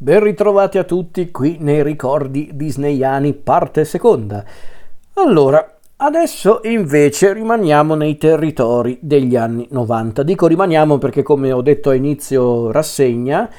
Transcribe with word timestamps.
Ben 0.00 0.20
ritrovati 0.20 0.78
a 0.78 0.84
tutti 0.84 1.32
qui 1.32 1.56
nei 1.58 1.82
ricordi 1.82 2.50
disneyani 2.54 3.34
parte 3.34 3.84
seconda. 3.84 4.44
Allora, 5.14 5.74
adesso 5.96 6.60
invece 6.62 7.32
rimaniamo 7.32 7.96
nei 7.96 8.16
territori 8.16 8.96
degli 9.02 9.34
anni 9.34 9.66
90. 9.68 10.22
Dico 10.22 10.46
rimaniamo 10.46 10.98
perché 10.98 11.24
come 11.24 11.50
ho 11.50 11.62
detto 11.62 11.90
a 11.90 11.94
inizio 11.94 12.70
rassegna, 12.70 13.50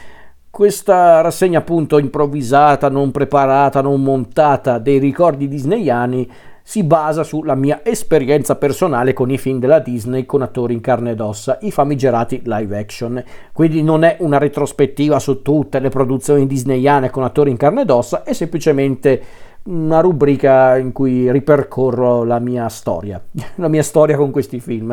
questa 0.49 1.19
rassegna 1.19 1.59
appunto 1.59 1.97
improvvisata, 1.97 2.87
non 2.87 3.11
preparata, 3.11 3.81
non 3.81 4.01
montata 4.01 4.79
dei 4.79 4.97
ricordi 4.97 5.49
disneyani 5.49 6.31
si 6.69 6.83
basa 6.83 7.23
sulla 7.23 7.55
mia 7.55 7.81
esperienza 7.83 8.55
personale 8.55 9.13
con 9.13 9.31
i 9.31 9.39
film 9.39 9.57
della 9.57 9.79
Disney 9.79 10.27
con 10.27 10.43
attori 10.43 10.75
in 10.75 10.81
carne 10.81 11.09
ed 11.09 11.19
ossa, 11.19 11.57
i 11.61 11.71
famigerati 11.71 12.43
live 12.45 12.77
action. 12.77 13.23
Quindi 13.51 13.81
non 13.81 14.03
è 14.03 14.17
una 14.19 14.37
retrospettiva 14.37 15.17
su 15.17 15.41
tutte 15.41 15.79
le 15.79 15.89
produzioni 15.89 16.45
disneyane 16.45 17.09
con 17.09 17.23
attori 17.23 17.49
in 17.49 17.57
carne 17.57 17.81
ed 17.81 17.89
ossa, 17.89 18.21
è 18.21 18.33
semplicemente 18.33 19.19
una 19.63 19.99
rubrica 20.01 20.77
in 20.77 20.91
cui 20.91 21.31
ripercorro 21.31 22.23
la 22.23 22.37
mia 22.37 22.69
storia, 22.69 23.19
la 23.55 23.67
mia 23.67 23.81
storia 23.81 24.15
con 24.15 24.29
questi 24.29 24.59
film. 24.59 24.91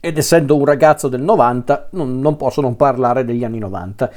Ed 0.00 0.18
essendo 0.18 0.56
un 0.56 0.64
ragazzo 0.64 1.06
del 1.06 1.22
90, 1.22 1.90
non, 1.92 2.34
posso 2.36 2.60
non 2.60 2.74
parlare 2.74 3.24
degli 3.24 3.44
anni 3.44 3.60
90 3.60 4.10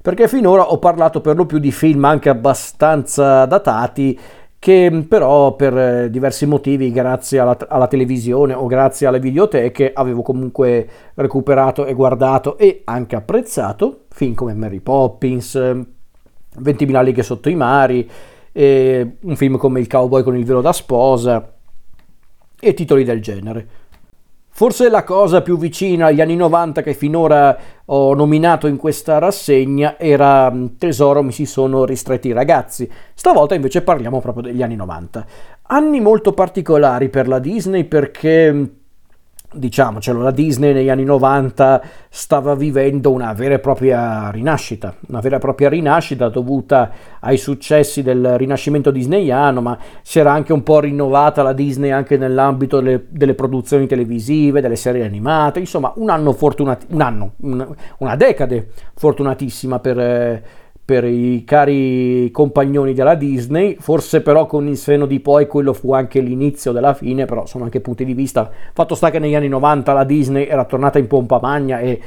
perché 0.00 0.28
finora 0.28 0.70
ho 0.70 0.78
parlato 0.78 1.20
per 1.20 1.36
lo 1.36 1.44
più 1.44 1.58
di 1.58 1.72
film 1.72 2.04
anche 2.04 2.28
abbastanza 2.28 3.44
datati 3.46 4.18
che 4.58 5.04
però 5.08 5.54
per 5.54 5.76
eh, 5.76 6.10
diversi 6.10 6.44
motivi, 6.46 6.90
grazie 6.90 7.38
alla, 7.38 7.56
alla, 7.68 7.86
televisione 7.86 8.54
o 8.54 8.66
grazie 8.66 9.06
alle 9.06 9.20
videoteche, 9.20 9.92
avevo 9.92 10.22
comunque 10.22 10.88
recuperato 11.14 11.86
e 11.86 11.94
guardato 11.94 12.58
e 12.58 12.82
anche 12.84 13.16
apprezzato 13.16 14.06
film 14.08 14.34
come 14.34 14.54
Mary 14.54 14.80
Poppins, 14.80 15.54
20.000 15.56 17.02
leghe 17.04 17.22
sotto 17.22 17.48
i 17.48 17.54
mari, 17.54 18.08
un 18.52 19.36
film 19.36 19.56
come 19.56 19.78
Il 19.78 19.86
cowboy 19.86 20.24
con 20.24 20.36
il 20.36 20.44
velo 20.44 20.60
da 20.60 20.72
sposa 20.72 21.54
e 22.60 22.74
titoli 22.74 23.04
del 23.04 23.22
genere. 23.22 23.68
Forse 24.58 24.88
la 24.88 25.04
cosa 25.04 25.40
più 25.40 25.56
vicina 25.56 26.06
agli 26.06 26.20
anni 26.20 26.34
90 26.34 26.82
che 26.82 26.92
finora 26.92 27.56
ho 27.84 28.12
nominato 28.14 28.66
in 28.66 28.76
questa 28.76 29.18
rassegna 29.18 29.96
era 30.00 30.50
mm, 30.50 30.66
Tesoro 30.78 31.22
mi 31.22 31.30
si 31.30 31.46
sono 31.46 31.84
ristretti 31.84 32.26
i 32.26 32.32
ragazzi. 32.32 32.90
Stavolta 33.14 33.54
invece 33.54 33.82
parliamo 33.82 34.20
proprio 34.20 34.42
degli 34.42 34.60
anni 34.60 34.74
90. 34.74 35.26
Anni 35.62 36.00
molto 36.00 36.32
particolari 36.32 37.08
per 37.08 37.28
la 37.28 37.38
Disney 37.38 37.84
perché 37.84 38.52
mm, 38.52 38.64
diciamocelo, 39.52 40.20
la 40.20 40.30
Disney 40.30 40.72
negli 40.72 40.90
anni 40.90 41.04
90 41.04 41.82
stava 42.10 42.54
vivendo 42.54 43.10
una 43.10 43.32
vera 43.32 43.54
e 43.54 43.58
propria 43.58 44.30
rinascita, 44.30 44.94
una 45.08 45.20
vera 45.20 45.36
e 45.36 45.38
propria 45.38 45.68
rinascita 45.68 46.28
dovuta 46.28 46.90
ai 47.20 47.38
successi 47.38 48.02
del 48.02 48.36
rinascimento 48.36 48.90
disneyano, 48.90 49.60
ma 49.60 49.78
si 50.02 50.18
era 50.18 50.32
anche 50.32 50.52
un 50.52 50.62
po' 50.62 50.80
rinnovata 50.80 51.42
la 51.42 51.52
Disney 51.52 51.90
anche 51.90 52.16
nell'ambito 52.16 52.80
delle, 52.80 53.06
delle 53.08 53.34
produzioni 53.34 53.86
televisive, 53.86 54.60
delle 54.60 54.76
serie 54.76 55.04
animate, 55.04 55.60
insomma 55.60 55.92
un 55.96 56.10
anno 56.10 56.32
fortunatissimo, 56.32 56.94
un 56.94 57.00
anno, 57.02 57.32
una, 57.40 57.68
una 57.98 58.16
decade 58.16 58.68
fortunatissima 58.94 59.78
per... 59.78 59.98
Eh, 59.98 60.42
per 60.88 61.04
i 61.04 61.44
cari 61.44 62.30
compagnoni 62.30 62.94
della 62.94 63.14
Disney, 63.14 63.76
forse 63.78 64.22
però 64.22 64.46
con 64.46 64.66
il 64.66 64.78
seno 64.78 65.04
di 65.04 65.20
poi 65.20 65.46
quello 65.46 65.74
fu 65.74 65.92
anche 65.92 66.18
l'inizio 66.18 66.72
della 66.72 66.94
fine, 66.94 67.26
però 67.26 67.44
sono 67.44 67.64
anche 67.64 67.82
punti 67.82 68.06
di 68.06 68.14
vista. 68.14 68.50
Fatto 68.72 68.94
sta 68.94 69.10
che 69.10 69.18
negli 69.18 69.34
anni 69.34 69.48
90 69.48 69.92
la 69.92 70.04
Disney 70.04 70.46
era 70.46 70.64
tornata 70.64 70.98
in 70.98 71.06
pompa 71.06 71.40
magna 71.42 71.78
e 71.78 72.00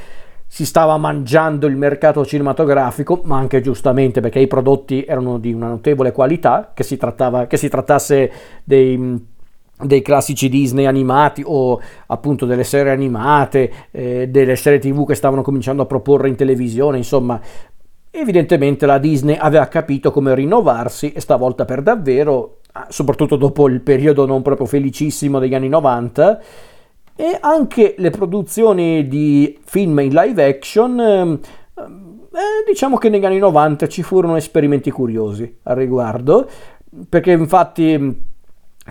si 0.47 0.65
stava 0.65 0.97
mangiando 0.97 1.67
il 1.67 1.77
mercato 1.77 2.25
cinematografico, 2.25 3.21
ma 3.25 3.37
anche 3.37 3.61
giustamente 3.61 4.19
perché 4.19 4.39
i 4.39 4.47
prodotti 4.47 5.03
erano 5.03 5.37
di 5.37 5.53
una 5.53 5.67
notevole 5.67 6.11
qualità, 6.11 6.71
che 6.73 6.81
si, 6.81 6.97
trattava, 6.97 7.45
che 7.45 7.57
si 7.57 7.69
trattasse 7.69 8.31
dei 8.63 9.29
dei 9.81 10.03
classici 10.03 10.47
Disney 10.47 10.85
animati 10.85 11.41
o 11.43 11.81
appunto 12.05 12.45
delle 12.45 12.63
serie 12.63 12.91
animate, 12.91 13.71
eh, 13.89 14.27
delle 14.29 14.55
serie 14.55 14.77
tv 14.77 15.07
che 15.07 15.15
stavano 15.15 15.41
cominciando 15.41 15.81
a 15.81 15.87
proporre 15.87 16.27
in 16.27 16.35
televisione, 16.35 16.97
insomma 16.97 17.41
Evidentemente 18.13 18.85
la 18.85 18.97
Disney 18.97 19.37
aveva 19.39 19.67
capito 19.67 20.11
come 20.11 20.35
rinnovarsi 20.35 21.13
e 21.13 21.21
stavolta 21.21 21.63
per 21.63 21.81
davvero, 21.81 22.57
ah, 22.73 22.87
soprattutto 22.89 23.37
dopo 23.37 23.69
il 23.69 23.79
periodo 23.79 24.25
non 24.25 24.41
proprio 24.41 24.67
felicissimo 24.67 25.39
degli 25.39 25.55
anni 25.55 25.69
90, 25.69 26.41
e 27.15 27.37
anche 27.39 27.95
le 27.97 28.09
produzioni 28.09 29.07
di 29.07 29.57
film 29.63 29.99
in 29.99 30.13
live 30.13 30.45
action, 30.45 30.99
ehm, 30.99 31.39
eh, 31.77 32.65
diciamo 32.67 32.97
che 32.97 33.07
negli 33.07 33.25
anni 33.25 33.37
90 33.37 33.87
ci 33.87 34.03
furono 34.03 34.35
esperimenti 34.35 34.91
curiosi 34.91 35.59
al 35.63 35.77
riguardo, 35.77 36.49
perché 37.07 37.31
infatti 37.31 38.29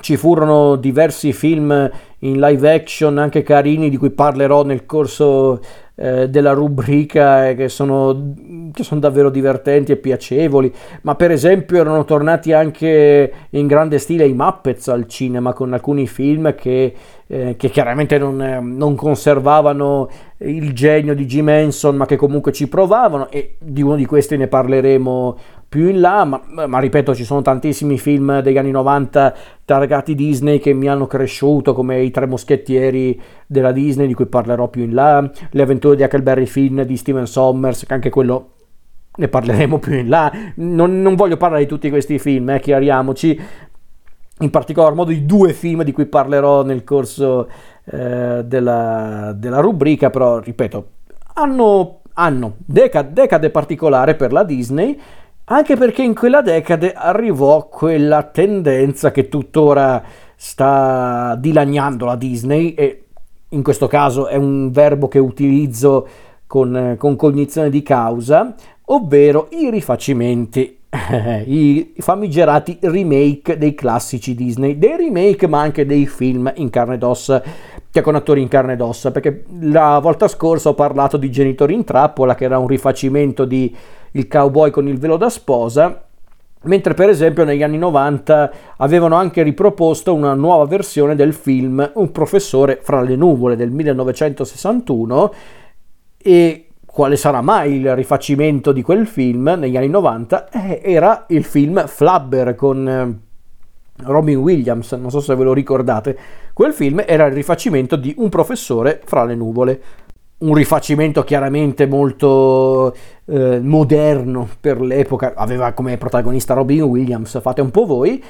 ci 0.00 0.16
furono 0.16 0.76
diversi 0.76 1.32
film 1.32 1.90
in 2.20 2.40
live 2.40 2.72
action 2.72 3.18
anche 3.18 3.42
carini 3.42 3.90
di 3.90 3.96
cui 3.96 4.10
parlerò 4.10 4.64
nel 4.64 4.86
corso 4.86 5.60
eh, 6.02 6.30
della 6.30 6.52
rubrica 6.52 7.52
che 7.52 7.68
sono, 7.68 8.32
che 8.72 8.82
sono 8.82 9.00
davvero 9.00 9.28
divertenti 9.28 9.92
e 9.92 9.96
piacevoli, 9.96 10.72
ma 11.02 11.14
per 11.14 11.30
esempio 11.30 11.78
erano 11.78 12.04
tornati 12.04 12.52
anche 12.52 13.32
in 13.50 13.66
grande 13.66 13.98
stile 13.98 14.26
i 14.26 14.32
Muppets 14.32 14.88
al 14.88 15.06
cinema 15.06 15.52
con 15.52 15.74
alcuni 15.74 16.06
film 16.06 16.54
che, 16.54 16.94
eh, 17.32 17.54
che 17.56 17.70
chiaramente 17.70 18.18
non, 18.18 18.74
non, 18.76 18.96
conservavano 18.96 20.10
il 20.38 20.72
genio 20.72 21.14
di 21.14 21.26
Jim 21.26 21.48
Henson, 21.48 21.94
ma 21.94 22.04
che 22.04 22.16
comunque 22.16 22.50
ci 22.50 22.68
provavano 22.68 23.30
e 23.30 23.54
di 23.60 23.82
uno 23.82 23.94
di 23.94 24.04
questi 24.04 24.36
ne 24.36 24.48
parleremo 24.48 25.38
più 25.68 25.86
in 25.86 26.00
là, 26.00 26.24
ma, 26.24 26.42
ma, 26.66 26.80
ripeto, 26.80 27.14
ci 27.14 27.22
sono 27.22 27.40
tantissimi 27.40 27.98
film 27.98 28.40
degli 28.40 28.58
anni 28.58 28.72
90 28.72 29.34
targati 29.64 30.16
Disney 30.16 30.58
che 30.58 30.72
mi 30.72 30.88
hanno 30.88 31.06
cresciuto, 31.06 31.72
come 31.72 32.00
I 32.02 32.10
Tre 32.10 32.26
Moschettieri 32.26 33.20
della 33.46 33.70
Disney, 33.70 34.08
di 34.08 34.14
cui 34.14 34.26
parlerò 34.26 34.66
più 34.66 34.82
in 34.82 34.94
là, 34.94 35.30
Le 35.50 35.62
avventure 35.62 35.94
di 35.94 36.02
Huckleberry 36.02 36.46
Finn 36.46 36.80
di 36.80 36.96
Steven 36.96 37.26
Sommers, 37.26 37.86
che 37.86 37.94
anche 37.94 38.10
quello 38.10 38.54
ne 39.16 39.28
parleremo 39.28 39.78
più 39.78 39.94
in 39.94 40.08
là. 40.08 40.32
Non, 40.56 41.00
non 41.00 41.14
voglio 41.14 41.36
parlare 41.36 41.62
di 41.62 41.68
tutti 41.68 41.90
questi 41.90 42.18
film, 42.18 42.50
eh, 42.50 42.58
chiariamoci, 42.58 43.40
in 44.40 44.50
particolar 44.50 44.94
modo 44.94 45.10
i 45.10 45.24
due 45.24 45.52
film 45.52 45.82
di 45.82 45.92
cui 45.92 46.06
parlerò 46.06 46.62
nel 46.62 46.84
corso 46.84 47.48
eh, 47.84 48.42
della, 48.44 49.32
della 49.36 49.60
rubrica, 49.60 50.10
però 50.10 50.38
ripeto, 50.38 50.88
hanno, 51.34 52.00
hanno 52.14 52.54
decade, 52.64 53.12
decade 53.12 53.50
particolare 53.50 54.14
per 54.14 54.32
la 54.32 54.44
Disney 54.44 54.98
anche 55.52 55.76
perché 55.76 56.02
in 56.02 56.14
quella 56.14 56.42
decade 56.42 56.92
arrivò 56.92 57.66
quella 57.66 58.22
tendenza 58.22 59.10
che 59.10 59.28
tuttora 59.28 60.00
sta 60.36 61.34
dilaniando 61.36 62.04
la 62.04 62.14
Disney 62.14 62.74
e 62.74 63.06
in 63.48 63.62
questo 63.64 63.88
caso 63.88 64.28
è 64.28 64.36
un 64.36 64.70
verbo 64.70 65.08
che 65.08 65.18
utilizzo 65.18 66.06
con, 66.46 66.94
con 66.96 67.16
cognizione 67.16 67.68
di 67.68 67.82
causa, 67.82 68.54
ovvero 68.86 69.48
i 69.50 69.70
rifacimenti 69.70 70.78
i 71.46 71.94
famigerati 71.98 72.78
remake 72.80 73.56
dei 73.56 73.74
classici 73.74 74.34
Disney, 74.34 74.76
dei 74.76 74.96
remake 74.96 75.46
ma 75.46 75.60
anche 75.60 75.86
dei 75.86 76.06
film 76.06 76.52
in 76.56 76.68
carne 76.68 76.94
ed 76.94 77.02
ossa, 77.04 77.42
che 77.90 78.00
con 78.00 78.16
attori 78.16 78.42
in 78.42 78.48
carne 78.48 78.72
ed 78.72 78.80
ossa, 78.80 79.12
perché 79.12 79.44
la 79.60 80.00
volta 80.00 80.26
scorsa 80.26 80.70
ho 80.70 80.74
parlato 80.74 81.16
di 81.16 81.30
Genitori 81.30 81.74
in 81.74 81.84
trappola, 81.84 82.34
che 82.34 82.44
era 82.44 82.58
un 82.58 82.66
rifacimento 82.66 83.44
di 83.44 83.74
il 84.12 84.26
cowboy 84.26 84.70
con 84.70 84.88
il 84.88 84.98
velo 84.98 85.16
da 85.16 85.30
sposa, 85.30 86.04
mentre 86.62 86.94
per 86.94 87.08
esempio 87.08 87.44
negli 87.44 87.62
anni 87.62 87.78
90 87.78 88.52
avevano 88.78 89.14
anche 89.14 89.42
riproposto 89.42 90.12
una 90.12 90.34
nuova 90.34 90.66
versione 90.66 91.14
del 91.14 91.32
film 91.32 91.90
Un 91.94 92.10
professore 92.10 92.80
fra 92.82 93.00
le 93.00 93.16
nuvole 93.16 93.56
del 93.56 93.70
1961 93.70 95.34
e 96.18 96.69
quale 96.92 97.16
sarà 97.16 97.40
mai 97.40 97.76
il 97.76 97.94
rifacimento 97.94 98.72
di 98.72 98.82
quel 98.82 99.06
film 99.06 99.54
negli 99.58 99.76
anni 99.76 99.88
90 99.88 100.48
eh, 100.50 100.80
era 100.82 101.24
il 101.28 101.44
film 101.44 101.86
Flubber 101.86 102.54
con 102.56 102.88
eh, 102.88 103.28
Robin 104.02 104.38
Williams, 104.38 104.92
non 104.92 105.10
so 105.10 105.20
se 105.20 105.34
ve 105.34 105.44
lo 105.44 105.52
ricordate, 105.52 106.18
quel 106.52 106.72
film 106.72 107.02
era 107.06 107.26
il 107.26 107.32
rifacimento 107.32 107.96
di 107.96 108.14
Un 108.16 108.28
professore 108.28 109.00
fra 109.04 109.24
le 109.24 109.34
nuvole. 109.34 109.82
Un 110.38 110.54
rifacimento 110.54 111.22
chiaramente 111.22 111.86
molto 111.86 112.96
eh, 113.26 113.60
moderno 113.60 114.48
per 114.58 114.80
l'epoca, 114.80 115.34
aveva 115.36 115.72
come 115.72 115.98
protagonista 115.98 116.54
Robin 116.54 116.82
Williams, 116.82 117.38
fate 117.42 117.60
un 117.60 117.70
po' 117.70 117.84
voi, 117.84 118.24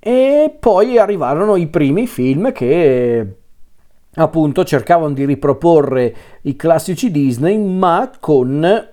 e 0.00 0.56
poi 0.58 0.98
arrivarono 0.98 1.54
i 1.54 1.68
primi 1.68 2.08
film 2.08 2.50
che 2.50 3.36
appunto 4.14 4.64
cercavano 4.64 5.12
di 5.12 5.24
riproporre 5.24 6.14
i 6.42 6.56
classici 6.56 7.10
Disney 7.10 7.58
ma 7.58 8.10
con 8.20 8.88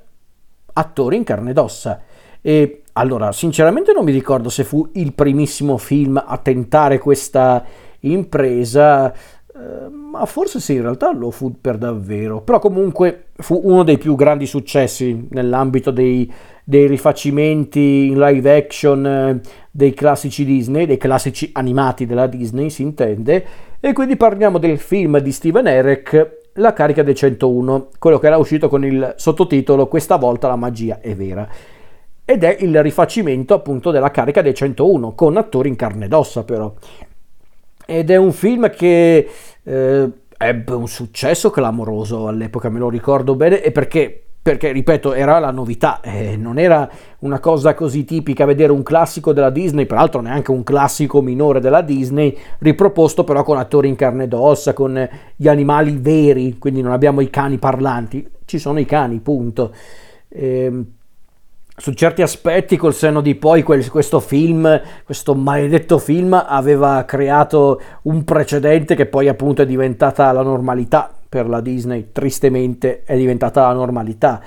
attori 0.73 1.15
in 1.15 1.23
carne 1.23 1.51
ed 1.51 1.57
ossa. 1.57 2.01
E 2.41 2.81
allora, 2.93 3.31
sinceramente 3.31 3.93
non 3.93 4.03
mi 4.03 4.11
ricordo 4.11 4.49
se 4.49 4.63
fu 4.63 4.89
il 4.93 5.13
primissimo 5.13 5.77
film 5.77 6.21
a 6.23 6.37
tentare 6.37 6.97
questa 6.97 7.63
impresa, 8.01 9.13
eh, 9.13 9.89
ma 9.89 10.25
forse 10.25 10.59
sì, 10.59 10.73
in 10.73 10.81
realtà 10.81 11.13
lo 11.13 11.31
fu 11.31 11.55
per 11.61 11.77
davvero. 11.77 12.41
Però 12.41 12.59
comunque 12.59 13.27
fu 13.35 13.61
uno 13.63 13.83
dei 13.83 13.97
più 13.97 14.15
grandi 14.15 14.45
successi 14.45 15.27
nell'ambito 15.29 15.91
dei, 15.91 16.29
dei 16.63 16.87
rifacimenti 16.87 18.07
in 18.07 18.19
live 18.19 18.57
action 18.57 19.05
eh, 19.05 19.41
dei 19.69 19.93
classici 19.93 20.43
Disney, 20.43 20.85
dei 20.85 20.97
classici 20.97 21.49
animati 21.53 22.05
della 22.05 22.27
Disney 22.27 22.69
si 22.69 22.81
intende, 22.81 23.45
e 23.83 23.93
quindi 23.93 24.15
parliamo 24.15 24.59
del 24.59 24.77
film 24.77 25.17
di 25.17 25.31
Steven 25.31 25.65
Eric 25.65 26.49
La 26.53 26.71
carica 26.71 27.01
dei 27.01 27.15
101, 27.15 27.89
quello 27.97 28.19
che 28.19 28.27
era 28.27 28.37
uscito 28.37 28.69
con 28.69 28.85
il 28.85 29.15
sottotitolo 29.17 29.87
Questa 29.87 30.17
volta 30.17 30.47
la 30.47 30.55
magia 30.55 30.99
è 31.01 31.15
vera. 31.15 31.49
Ed 32.23 32.43
è 32.43 32.57
il 32.59 32.79
rifacimento 32.83 33.55
appunto 33.55 33.89
della 33.89 34.11
carica 34.11 34.43
dei 34.43 34.53
101, 34.53 35.15
con 35.15 35.35
attori 35.35 35.69
in 35.69 35.75
carne 35.75 36.05
ed 36.05 36.13
ossa 36.13 36.43
però. 36.43 36.71
Ed 37.83 38.11
è 38.11 38.15
un 38.17 38.31
film 38.31 38.69
che 38.69 39.27
eh, 39.63 40.11
ebbe 40.37 40.73
un 40.73 40.87
successo 40.87 41.49
clamoroso 41.49 42.27
all'epoca, 42.27 42.69
me 42.69 42.77
lo 42.77 42.87
ricordo 42.87 43.33
bene, 43.33 43.63
e 43.63 43.71
perché 43.71 44.25
perché 44.41 44.71
ripeto 44.71 45.13
era 45.13 45.37
la 45.37 45.51
novità, 45.51 46.01
eh, 46.01 46.35
non 46.35 46.57
era 46.57 46.89
una 47.19 47.39
cosa 47.39 47.75
così 47.75 48.05
tipica 48.05 48.45
vedere 48.45 48.71
un 48.71 48.81
classico 48.81 49.33
della 49.33 49.51
Disney, 49.51 49.85
peraltro 49.85 50.19
neanche 50.19 50.49
un 50.49 50.63
classico 50.63 51.21
minore 51.21 51.59
della 51.59 51.81
Disney, 51.81 52.35
riproposto 52.57 53.23
però 53.23 53.43
con 53.43 53.57
attori 53.57 53.87
in 53.87 53.95
carne 53.95 54.23
ed 54.23 54.33
ossa, 54.33 54.73
con 54.73 55.07
gli 55.35 55.47
animali 55.47 55.95
veri, 55.99 56.57
quindi 56.57 56.81
non 56.81 56.91
abbiamo 56.91 57.21
i 57.21 57.29
cani 57.29 57.59
parlanti, 57.59 58.27
ci 58.45 58.57
sono 58.57 58.79
i 58.79 58.85
cani, 58.85 59.19
punto. 59.19 59.73
Eh, 60.27 60.83
su 61.77 61.93
certi 61.93 62.23
aspetti, 62.23 62.77
col 62.77 62.95
senno 62.95 63.21
di 63.21 63.35
poi, 63.35 63.61
quel, 63.61 63.87
questo 63.89 64.19
film, 64.19 64.81
questo 65.03 65.35
maledetto 65.35 65.99
film, 65.99 66.33
aveva 66.33 67.05
creato 67.05 67.79
un 68.03 68.23
precedente 68.23 68.95
che 68.95 69.05
poi 69.05 69.27
appunto 69.27 69.61
è 69.61 69.65
diventata 69.67 70.31
la 70.31 70.41
normalità 70.41 71.20
per 71.31 71.47
la 71.47 71.61
Disney, 71.61 72.09
tristemente 72.11 73.03
è 73.03 73.15
diventata 73.15 73.61
la 73.61 73.71
normalità. 73.71 74.41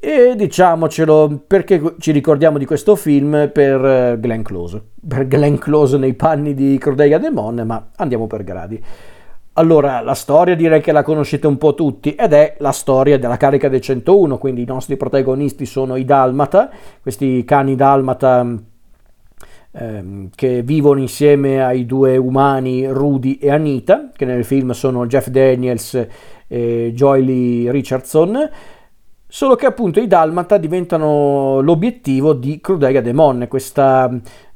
E 0.00 0.32
diciamocelo, 0.34 1.42
perché 1.46 1.96
ci 1.98 2.10
ricordiamo 2.10 2.56
di 2.56 2.64
questo 2.64 2.96
film 2.96 3.50
per 3.52 3.84
eh, 3.84 4.16
Glenn 4.18 4.40
Close, 4.40 4.82
per 5.06 5.26
Glenn 5.26 5.56
Close 5.56 5.98
nei 5.98 6.14
panni 6.14 6.54
di 6.54 6.78
Cordelia 6.78 7.18
Demon, 7.18 7.64
ma 7.66 7.90
andiamo 7.96 8.26
per 8.26 8.44
gradi. 8.44 8.82
Allora, 9.58 10.00
la 10.00 10.14
storia 10.14 10.56
direi 10.56 10.80
che 10.80 10.92
la 10.92 11.02
conoscete 11.02 11.46
un 11.46 11.58
po' 11.58 11.74
tutti 11.74 12.14
ed 12.14 12.32
è 12.32 12.56
la 12.60 12.72
storia 12.72 13.18
della 13.18 13.36
carica 13.36 13.68
del 13.68 13.82
101, 13.82 14.38
quindi 14.38 14.62
i 14.62 14.66
nostri 14.66 14.96
protagonisti 14.96 15.66
sono 15.66 15.96
i 15.96 16.06
Dalmata, 16.06 16.70
questi 17.02 17.44
cani 17.44 17.76
Dalmata 17.76 18.58
ehm, 19.76 20.30
che 20.34 20.62
vivono 20.62 21.00
insieme 21.00 21.62
ai 21.62 21.86
due 21.86 22.16
umani 22.16 22.86
Rudy 22.86 23.34
e 23.34 23.50
Anita, 23.50 24.10
che 24.14 24.24
nel 24.24 24.44
film 24.44 24.70
sono 24.70 25.06
Jeff 25.06 25.28
Daniels 25.28 26.06
e 26.46 26.92
Joy 26.94 27.70
Richardson, 27.70 28.50
solo 29.28 29.54
che 29.56 29.66
appunto 29.66 30.00
i 30.00 30.06
Dalmata 30.06 30.56
diventano 30.56 31.60
l'obiettivo 31.60 32.32
di 32.32 32.60
Crudelia 32.60 33.02
Demon, 33.02 33.46
questa, 33.48 34.08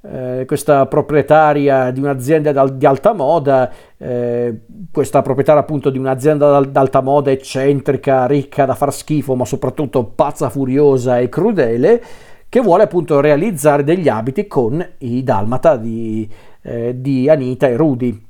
eh, 0.03 0.45
questa 0.47 0.87
proprietaria 0.87 1.91
di 1.91 2.01
un'azienda 2.01 2.67
di 2.69 2.87
alta 2.87 3.13
moda, 3.13 3.71
eh, 3.99 4.61
questa 4.91 5.23
proprietaria 5.23 5.61
appunto 5.61 5.91
di 5.91 5.99
un'azienda 5.99 6.61
d'alta 6.61 7.01
moda 7.01 7.31
eccentrica, 7.31 8.27
ricca 8.27 8.65
da 8.65 8.75
far 8.75 8.93
schifo, 8.93 9.35
ma 9.35 9.45
soprattutto 9.45 10.05
pazza, 10.05 10.49
furiosa 10.49 11.19
e 11.19 11.29
crudele, 11.29 12.03
che 12.51 12.61
vuole 12.61 12.83
appunto 12.83 13.21
realizzare 13.21 13.85
degli 13.85 14.09
abiti 14.09 14.49
con 14.49 14.85
i 14.99 15.23
dalmata 15.23 15.77
di, 15.77 16.29
eh, 16.63 17.01
di 17.01 17.31
Anita 17.31 17.69
e 17.69 17.77
Rudy. 17.77 18.23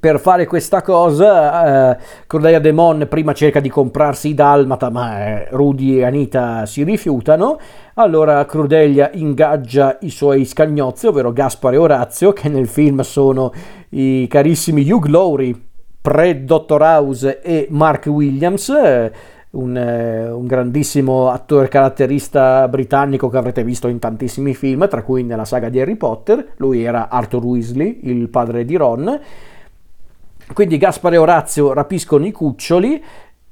Per 0.00 0.18
fare 0.18 0.46
questa 0.46 0.80
cosa, 0.80 1.92
eh, 1.92 1.98
Cordelia 2.26 2.58
Demon 2.58 3.06
prima 3.08 3.34
cerca 3.34 3.60
di 3.60 3.68
comprarsi 3.68 4.28
i 4.30 4.34
dalmata, 4.34 4.88
ma 4.88 5.26
eh, 5.26 5.48
Rudy 5.50 5.98
e 5.98 6.04
Anita 6.04 6.64
si 6.64 6.82
rifiutano. 6.82 7.60
Allora 7.94 8.44
Crudelia 8.46 9.10
ingaggia 9.12 9.98
i 10.00 10.10
suoi 10.10 10.46
scagnozzi, 10.46 11.06
ovvero 11.06 11.30
Gaspare 11.32 11.76
e 11.76 11.78
Orazio, 11.78 12.32
che 12.32 12.48
nel 12.48 12.66
film 12.66 13.02
sono 13.02 13.52
i 13.90 14.26
carissimi 14.28 14.90
Hugh 14.90 15.06
Laurie, 15.08 15.54
pre-Dottor 16.00 16.80
House 16.80 17.40
e 17.42 17.66
Mark 17.68 18.06
Williams. 18.06 18.70
Eh, 18.70 19.12
un, 19.56 19.76
eh, 19.76 20.30
un, 20.30 20.46
grandissimo 20.46 21.30
attore 21.30 21.68
caratterista 21.68 22.68
britannico 22.68 23.28
che 23.28 23.36
avrete 23.36 23.64
visto 23.64 23.88
in 23.88 23.98
tantissimi 23.98 24.54
film, 24.54 24.88
tra 24.88 25.02
cui 25.02 25.22
nella 25.22 25.44
saga 25.44 25.68
di 25.68 25.80
Harry 25.80 25.96
Potter. 25.96 26.52
Lui 26.56 26.82
era 26.84 27.08
Arthur 27.08 27.44
Weasley, 27.44 28.00
il 28.02 28.28
padre 28.28 28.64
di 28.64 28.76
Ron. 28.76 29.20
Quindi 30.52 30.76
Gaspare 30.78 31.16
e 31.16 31.18
Orazio 31.18 31.72
rapiscono 31.72 32.24
i 32.24 32.32
cuccioli 32.32 33.02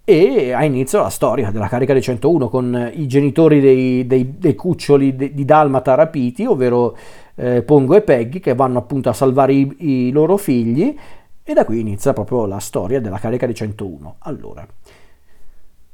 e 0.05 0.53
ha 0.53 0.65
inizio 0.65 1.01
la 1.01 1.09
storia 1.09 1.51
della 1.51 1.67
carica 1.67 1.95
dei 1.95 2.03
101 2.03 2.49
con 2.51 2.91
i 2.95 3.07
genitori 3.07 3.61
dei, 3.61 4.07
dei, 4.07 4.35
dei 4.39 4.55
cuccioli 4.55 5.17
di, 5.17 5.35
di 5.35 5.45
Dalmata 5.45 5.95
rapiti, 5.95 6.45
ovvero 6.45 6.97
eh, 7.37 7.63
Pongo 7.63 7.97
e 7.97 8.03
Peggy, 8.03 8.39
che 8.39 8.55
vanno 8.55 8.79
appunto 8.79 9.09
a 9.09 9.15
salvare 9.15 9.55
i, 9.55 9.77
i 9.79 10.11
loro 10.13 10.37
figli. 10.37 10.95
E 11.43 11.53
da 11.53 11.65
qui 11.65 11.81
inizia 11.81 12.13
proprio 12.13 12.47
la 12.47 12.59
storia 12.59 13.01
della 13.01 13.19
carica 13.19 13.47
dei 13.47 13.55
101. 13.55 14.17
Allora, 14.21 14.67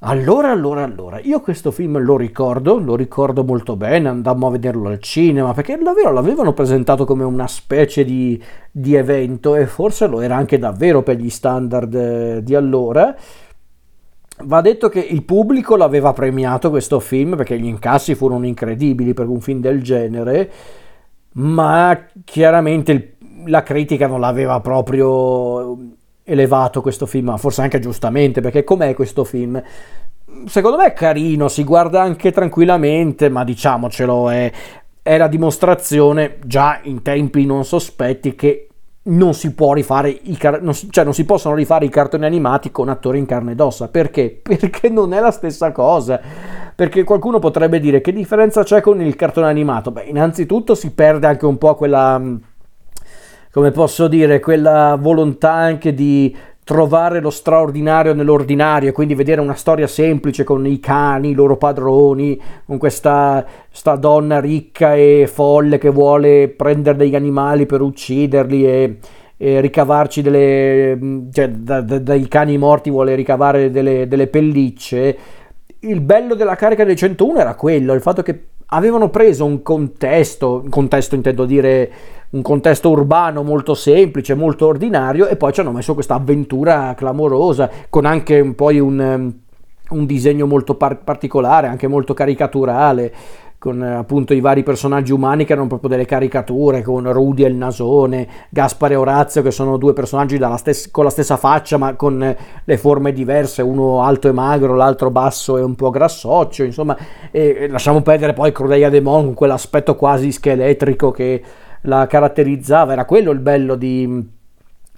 allora, 0.03 0.51
allora, 0.51 0.83
allora, 0.83 1.21
io 1.21 1.41
questo 1.41 1.71
film 1.71 1.99
lo 1.99 2.17
ricordo, 2.17 2.79
lo 2.79 2.97
ricordo 2.97 3.45
molto 3.45 3.77
bene, 3.77 4.09
andammo 4.09 4.47
a 4.47 4.51
vederlo 4.51 4.89
al 4.89 4.99
cinema, 4.99 5.53
perché 5.53 5.77
davvero 5.77 6.11
l'avevano 6.11 6.55
presentato 6.55 7.05
come 7.05 7.23
una 7.23 7.47
specie 7.47 8.03
di, 8.03 8.43
di 8.71 8.95
evento 8.95 9.57
e 9.57 9.67
forse 9.67 10.07
lo 10.07 10.23
era 10.23 10.37
anche 10.37 10.59
davvero 10.59 11.03
per 11.03 11.17
gli 11.17 11.29
standard 11.29 11.95
eh, 11.95 12.43
di 12.43 12.55
allora. 12.55 13.15
Va 14.45 14.61
detto 14.63 14.89
che 14.89 15.01
il 15.01 15.23
pubblico 15.23 15.77
l'aveva 15.77 16.15
premiato 16.15 16.71
questo 16.71 16.99
film 16.99 17.37
perché 17.37 17.59
gli 17.59 17.67
incassi 17.67 18.15
furono 18.15 18.47
incredibili 18.47 19.13
per 19.13 19.29
un 19.29 19.41
film 19.43 19.61
del 19.61 19.83
genere, 19.83 20.51
ma 21.33 22.07
chiaramente 22.25 22.93
il, 22.93 23.13
la 23.51 23.63
critica 23.63 24.07
non 24.07 24.21
l'aveva 24.21 24.61
proprio 24.61 25.99
elevato 26.31 26.81
questo 26.81 27.07
film, 27.07 27.37
forse 27.37 27.63
anche 27.63 27.81
giustamente, 27.81 28.41
perché 28.41 28.65
com'è 28.65 28.95
questo 28.95 29.25
film? 29.25 29.61
Secondo 30.47 30.77
me 30.77 30.87
è 30.87 30.93
carino, 30.93 31.49
si 31.49 31.65
guarda 31.65 32.01
anche 32.01 32.31
tranquillamente, 32.31 33.29
ma 33.29 33.43
diciamocelo, 33.43 34.31
è, 34.31 34.53
è 35.03 35.17
la 35.17 35.27
dimostrazione 35.27 36.39
già 36.45 36.81
in 36.85 37.03
tempi 37.03 37.45
non 37.45 37.65
sospetti 37.65 38.35
che 38.37 38.69
non 39.03 39.33
si 39.33 39.55
car- 39.55 40.61
non 40.61 40.75
si, 40.75 40.89
cioè 40.91 41.05
non 41.05 41.15
si 41.15 41.25
possono 41.25 41.55
rifare 41.55 41.87
i 41.87 41.89
cartoni 41.89 42.27
animati 42.27 42.71
con 42.71 42.91
attori 42.91 43.19
in 43.19 43.27
carne 43.27 43.53
ed 43.53 43.61
ossa 43.61 43.89
perché? 43.89 44.41
Perché 44.43 44.89
non 44.89 45.13
è 45.15 45.21
la 45.21 45.31
stessa 45.31 45.73
cosa. 45.73 46.21
Perché 46.75 47.03
qualcuno 47.05 47.39
potrebbe 47.39 47.81
dire 47.81 48.01
che 48.01 48.13
differenza 48.13 48.63
c'è 48.63 48.81
con 48.81 49.01
il 49.01 49.17
cartone 49.17 49.49
animato? 49.49 49.91
Beh, 49.91 50.05
innanzitutto 50.05 50.75
si 50.75 50.93
perde 50.93 51.27
anche 51.27 51.47
un 51.47 51.59
po' 51.59 51.75
quella 51.75 52.21
come 53.53 53.71
posso 53.73 54.07
dire, 54.07 54.41
quella 54.41 54.97
volontà 55.01 55.53
anche 55.53 55.93
di 55.93 56.35
trovare 56.63 57.21
lo 57.21 57.31
straordinario 57.31 58.15
nell'ordinario, 58.15 58.93
quindi 58.93 59.17
vedere 59.17 59.41
una 59.41 59.55
storia 59.55 59.89
semplice 59.89 60.45
con 60.45 60.65
i 60.67 60.79
cani, 60.79 61.31
i 61.31 61.35
loro 61.35 61.57
padroni, 61.57 62.41
con 62.65 62.79
questa, 62.79 63.45
donna 63.99 64.39
ricca 64.39 64.95
e 64.95 65.29
folle 65.29 65.79
che 65.79 65.89
vuole 65.89 66.49
prendere 66.49 66.97
degli 66.97 67.17
animali 67.17 67.67
per 67.67 67.81
ucciderli 67.81 68.67
e, 68.67 68.99
e 69.37 69.61
ricavarci 69.61 70.23
delle... 70.23 71.27
cioè 71.33 71.49
da, 71.49 71.81
da, 71.81 71.99
dai 71.99 72.29
cani 72.29 72.57
morti 72.57 72.89
vuole 72.89 73.17
ricavare 73.17 73.73
delle, 73.73 74.07
delle 74.07 74.29
pellicce. 74.29 75.19
Il 75.81 76.01
bello 76.01 76.37
della 76.37 76.55
carica 76.55 76.85
del 76.85 76.95
101 76.95 77.41
era 77.41 77.57
quello, 77.57 77.95
il 77.95 78.01
fatto 78.01 78.23
che 78.23 78.45
avevano 78.67 79.11
preso 79.11 79.45
un 79.45 79.63
contesto, 79.63 80.61
un 80.63 80.69
contesto 80.69 81.17
intendo 81.17 81.45
dire 81.45 81.91
un 82.31 82.43
contesto 82.43 82.91
urbano 82.91 83.43
molto 83.43 83.75
semplice, 83.75 84.35
molto 84.35 84.67
ordinario 84.67 85.27
e 85.27 85.37
poi 85.37 85.53
ci 85.53 85.61
hanno 85.61 85.73
messo 85.73 85.95
questa 85.95 86.15
avventura 86.15 86.95
clamorosa 86.95 87.69
con 87.89 88.05
anche 88.05 88.45
poi 88.55 88.79
un, 88.79 88.99
um, 88.99 89.33
un 89.99 90.07
disegno 90.07 90.47
molto 90.47 90.75
par- 90.75 91.03
particolare, 91.03 91.67
anche 91.67 91.89
molto 91.89 92.15
caricaturale 92.15 93.13
con 93.61 93.83
appunto 93.83 94.33
i 94.33 94.41
vari 94.41 94.63
personaggi 94.63 95.13
umani 95.13 95.45
che 95.45 95.53
erano 95.53 95.69
proprio 95.69 95.91
delle 95.91 96.07
caricature, 96.07 96.81
con 96.81 97.13
Rudy 97.13 97.45
e 97.45 97.49
il 97.49 97.57
nasone, 97.57 98.27
Gaspare 98.49 98.95
e 98.95 98.97
Orazio 98.97 99.43
che 99.43 99.51
sono 99.51 99.77
due 99.77 99.93
personaggi 99.93 100.41
stes- 100.57 100.91
con 100.91 101.05
la 101.05 101.11
stessa 101.11 101.37
faccia 101.37 101.77
ma 101.77 101.95
con 101.95 102.37
le 102.65 102.79
forme 102.79 103.13
diverse, 103.13 103.61
uno 103.61 104.03
alto 104.03 104.29
e 104.29 104.33
magro, 104.33 104.75
l'altro 104.75 105.11
basso 105.11 105.59
e 105.59 105.63
un 105.63 105.75
po' 105.75 105.91
grassoccio, 105.91 106.65
insomma, 106.65 106.97
e 107.31 107.69
lasciamo 107.69 108.01
perdere 108.01 108.33
poi 108.33 108.51
Crudelia 108.51 108.89
Demon 108.89 109.25
con 109.27 109.35
quell'aspetto 109.35 109.95
quasi 109.95 110.33
scheletrico 110.33 111.11
che 111.11 111.43
la 111.83 112.07
caratterizzava, 112.07 112.93
era 112.93 113.05
quello 113.05 113.31
il 113.31 113.41
bello 113.41 113.75
di 113.75 114.39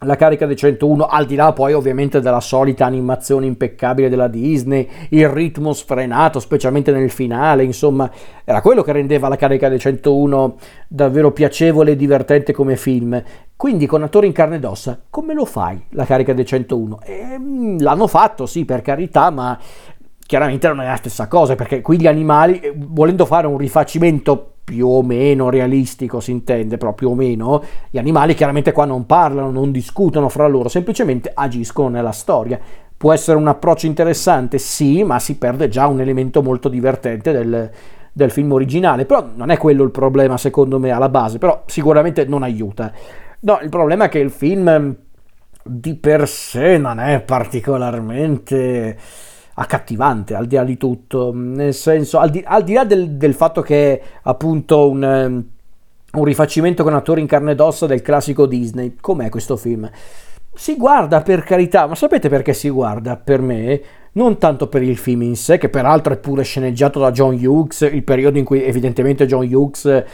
la 0.04 0.16
carica 0.16 0.46
dei 0.46 0.56
101, 0.56 1.06
al 1.06 1.26
di 1.26 1.34
là 1.34 1.52
poi 1.52 1.72
ovviamente 1.72 2.20
della 2.20 2.40
solita 2.40 2.84
animazione 2.84 3.46
impeccabile 3.46 4.08
della 4.08 4.28
Disney, 4.28 4.88
il 5.10 5.28
ritmo 5.28 5.72
sfrenato, 5.72 6.40
specialmente 6.40 6.92
nel 6.92 7.10
finale, 7.10 7.62
insomma, 7.64 8.10
era 8.44 8.60
quello 8.60 8.82
che 8.82 8.92
rendeva 8.92 9.28
la 9.28 9.36
carica 9.36 9.68
dei 9.68 9.78
101 9.78 10.56
davvero 10.88 11.32
piacevole 11.32 11.92
e 11.92 11.96
divertente 11.96 12.52
come 12.52 12.76
film. 12.76 13.22
Quindi 13.56 13.86
con 13.86 14.02
attori 14.02 14.26
in 14.26 14.32
carne 14.32 14.56
ed 14.56 14.64
ossa, 14.64 15.00
come 15.08 15.34
lo 15.34 15.44
fai 15.44 15.80
la 15.90 16.04
carica 16.04 16.32
dei 16.32 16.44
101? 16.44 17.00
E, 17.04 17.38
mm, 17.38 17.78
l'hanno 17.78 18.08
fatto, 18.08 18.46
sì, 18.46 18.64
per 18.64 18.82
carità, 18.82 19.30
ma 19.30 19.56
chiaramente 20.26 20.66
non 20.66 20.80
è 20.80 20.86
la 20.86 20.96
stessa 20.96 21.28
cosa, 21.28 21.54
perché 21.54 21.80
qui 21.80 22.00
gli 22.00 22.06
animali, 22.08 22.58
eh, 22.58 22.72
volendo 22.74 23.24
fare 23.24 23.46
un 23.46 23.58
rifacimento 23.58 24.51
più 24.64 24.86
o 24.86 25.02
meno 25.02 25.50
realistico, 25.50 26.20
si 26.20 26.30
intende, 26.30 26.76
però 26.76 26.92
più 26.92 27.10
o 27.10 27.14
meno, 27.14 27.62
gli 27.90 27.98
animali 27.98 28.34
chiaramente 28.34 28.72
qua 28.72 28.84
non 28.84 29.06
parlano, 29.06 29.50
non 29.50 29.70
discutono 29.70 30.28
fra 30.28 30.46
loro, 30.46 30.68
semplicemente 30.68 31.30
agiscono 31.34 31.88
nella 31.88 32.12
storia. 32.12 32.58
Può 32.96 33.12
essere 33.12 33.36
un 33.36 33.48
approccio 33.48 33.86
interessante, 33.86 34.58
sì, 34.58 35.02
ma 35.02 35.18
si 35.18 35.36
perde 35.36 35.68
già 35.68 35.86
un 35.86 36.00
elemento 36.00 36.42
molto 36.42 36.68
divertente 36.68 37.32
del, 37.32 37.70
del 38.12 38.30
film 38.30 38.52
originale, 38.52 39.06
però 39.06 39.26
non 39.34 39.50
è 39.50 39.56
quello 39.56 39.82
il 39.82 39.90
problema 39.90 40.36
secondo 40.36 40.78
me 40.78 40.90
alla 40.90 41.08
base, 41.08 41.38
però 41.38 41.64
sicuramente 41.66 42.24
non 42.24 42.44
aiuta. 42.44 42.92
No, 43.40 43.58
il 43.60 43.68
problema 43.68 44.04
è 44.04 44.08
che 44.08 44.20
il 44.20 44.30
film 44.30 44.94
di 45.64 45.94
per 45.96 46.28
sé 46.28 46.78
non 46.78 47.00
è 47.00 47.20
particolarmente 47.20 48.96
accattivante 49.54 50.34
al 50.34 50.46
di 50.46 50.56
là 50.56 50.64
di 50.64 50.76
tutto, 50.76 51.32
nel 51.34 51.74
senso 51.74 52.18
al 52.18 52.30
di, 52.30 52.42
al 52.44 52.64
di 52.64 52.72
là 52.72 52.84
del, 52.84 53.12
del, 53.12 53.34
fatto 53.34 53.60
che 53.60 53.92
è 53.92 54.02
appunto 54.22 54.88
un, 54.88 55.02
um, 55.02 55.44
un 56.12 56.24
rifacimento 56.24 56.82
con 56.82 56.94
attori 56.94 57.20
in 57.20 57.26
carne 57.26 57.52
ed 57.52 57.60
ossa 57.60 57.86
del 57.86 58.02
classico 58.02 58.46
Disney, 58.46 58.96
com'è 59.00 59.28
questo 59.28 59.56
film? 59.56 59.90
Si 60.54 60.76
guarda 60.76 61.22
per 61.22 61.42
carità, 61.44 61.86
ma 61.86 61.94
sapete 61.94 62.28
perché 62.28 62.52
si 62.52 62.68
guarda 62.68 63.16
per 63.16 63.40
me? 63.40 63.80
Non 64.12 64.36
tanto 64.36 64.68
per 64.68 64.82
il 64.82 64.98
film 64.98 65.22
in 65.22 65.36
sé, 65.36 65.56
che 65.56 65.70
peraltro 65.70 66.12
è 66.12 66.18
pure 66.18 66.42
sceneggiato 66.42 67.00
da 67.00 67.10
John 67.10 67.34
Hughes, 67.34 67.80
il 67.80 68.02
periodo 68.04 68.36
in 68.36 68.44
cui 68.44 68.62
evidentemente 68.62 69.26
John 69.26 69.48
Hughes 69.50 70.04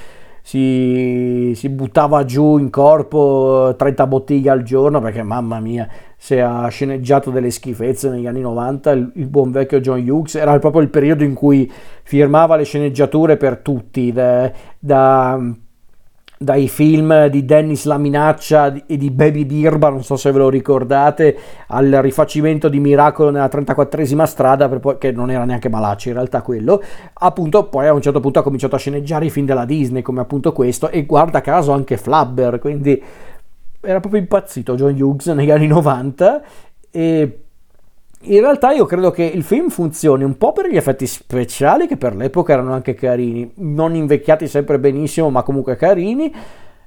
si, 0.48 1.52
si, 1.54 1.68
buttava 1.68 2.24
giù 2.24 2.56
in 2.56 2.70
corpo 2.70 3.74
30 3.76 4.06
bottiglie 4.06 4.48
al 4.48 4.62
giorno 4.62 4.98
perché 4.98 5.22
mamma 5.22 5.60
mia 5.60 5.86
se 6.16 6.40
ha 6.40 6.66
sceneggiato 6.68 7.30
delle 7.30 7.50
schifezze 7.50 8.08
negli 8.08 8.26
anni 8.26 8.40
90 8.40 8.90
il, 8.92 9.12
il, 9.16 9.26
buon 9.26 9.50
vecchio 9.50 9.80
John 9.80 10.08
Hughes 10.08 10.36
era 10.36 10.58
proprio 10.58 10.80
il 10.80 10.88
periodo 10.88 11.22
in 11.22 11.34
cui 11.34 11.70
firmava 12.02 12.56
le 12.56 12.64
sceneggiature 12.64 13.36
per 13.36 13.58
tutti 13.58 14.10
da, 14.10 14.50
da 14.78 15.38
dai 16.38 16.68
film 16.68 17.26
di 17.26 17.44
Dennis 17.44 17.84
La 17.84 17.98
Minaccia 17.98 18.72
e 18.86 18.96
di 18.96 19.10
Baby 19.10 19.44
Birba, 19.44 19.88
non 19.88 20.04
so 20.04 20.16
se 20.16 20.30
ve 20.30 20.38
lo 20.38 20.48
ricordate, 20.48 21.36
al 21.66 21.90
rifacimento 22.00 22.68
di 22.68 22.78
Miracolo 22.78 23.30
nella 23.30 23.48
34esima 23.48 24.22
strada, 24.24 24.68
poi, 24.68 24.98
che 24.98 25.10
non 25.10 25.30
era 25.30 25.44
neanche 25.44 25.68
malaccio 25.68 26.08
in 26.08 26.14
realtà 26.14 26.42
quello, 26.42 26.80
appunto 27.14 27.64
poi 27.68 27.88
a 27.88 27.92
un 27.92 28.00
certo 28.00 28.20
punto 28.20 28.38
ha 28.38 28.42
cominciato 28.42 28.76
a 28.76 28.78
sceneggiare 28.78 29.26
i 29.26 29.30
film 29.30 29.46
della 29.46 29.64
Disney 29.64 30.02
come 30.02 30.20
appunto 30.20 30.52
questo 30.52 30.90
e 30.90 31.04
guarda 31.04 31.40
caso 31.40 31.72
anche 31.72 31.96
Flubber, 31.96 32.60
quindi 32.60 33.02
era 33.80 34.00
proprio 34.00 34.20
impazzito 34.20 34.74
John 34.76 35.00
Hughes 35.00 35.26
negli 35.26 35.50
anni 35.50 35.66
90 35.66 36.42
e 36.90 37.42
in 38.22 38.40
realtà 38.40 38.72
io 38.72 38.84
credo 38.84 39.10
che 39.10 39.22
il 39.22 39.44
film 39.44 39.68
funzioni 39.68 40.24
un 40.24 40.36
po' 40.36 40.52
per 40.52 40.68
gli 40.68 40.76
effetti 40.76 41.06
speciali 41.06 41.86
che 41.86 41.96
per 41.96 42.16
l'epoca 42.16 42.52
erano 42.52 42.72
anche 42.72 42.94
carini, 42.94 43.52
non 43.56 43.94
invecchiati 43.94 44.48
sempre 44.48 44.78
benissimo 44.78 45.30
ma 45.30 45.42
comunque 45.42 45.76
carini 45.76 46.34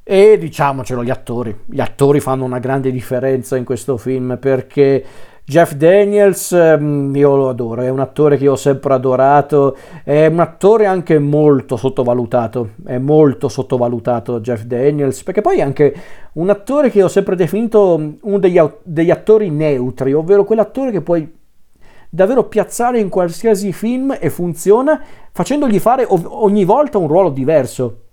e 0.04 0.38
diciamocelo 0.38 1.04
gli 1.04 1.10
attori, 1.10 1.58
gli 1.66 1.80
attori 1.80 2.20
fanno 2.20 2.44
una 2.44 2.60
grande 2.60 2.92
differenza 2.92 3.56
in 3.56 3.64
questo 3.64 3.98
film 3.98 4.38
perché 4.40 5.04
Jeff 5.52 5.74
Daniels, 5.74 6.54
ehm, 6.54 7.14
io 7.14 7.36
lo 7.36 7.50
adoro, 7.50 7.82
è 7.82 7.90
un 7.90 8.00
attore 8.00 8.38
che 8.38 8.46
io 8.46 8.54
ho 8.54 8.56
sempre 8.56 8.94
adorato, 8.94 9.76
è 10.02 10.28
un 10.28 10.40
attore 10.40 10.86
anche 10.86 11.20
molto 11.20 11.76
sottovalutato, 11.76 12.70
è 12.86 12.98
molto 12.98 13.50
sottovalutato 13.50 14.40
Jeff 14.40 14.62
Daniels, 14.62 15.24
perché 15.24 15.42
poi 15.42 15.58
è 15.58 15.62
anche 15.62 15.94
un 16.36 16.50
attore 16.50 16.90
che 16.90 17.04
ho 17.04 17.10
sempre 17.10 17.36
definito 17.36 18.02
uno 18.22 18.40
degli, 18.40 18.62
degli 18.82 19.12
attori 19.12 19.50
neutri, 19.50 20.14
ovvero 20.14 20.46
quell'attore 20.46 20.90
che 20.90 21.02
puoi 21.02 21.30
davvero 22.10 22.46
piazzare 22.46 23.02
in 23.02 23.10
qualsiasi 23.10 23.74
film 23.74 24.16
e 24.18 24.30
funziona 24.30 25.04
facendogli 25.34 25.80
fare 25.80 26.06
ogni 26.08 26.64
volta 26.64 26.98
un 26.98 27.10
ruolo 27.10 27.30
diverso. 27.30 28.11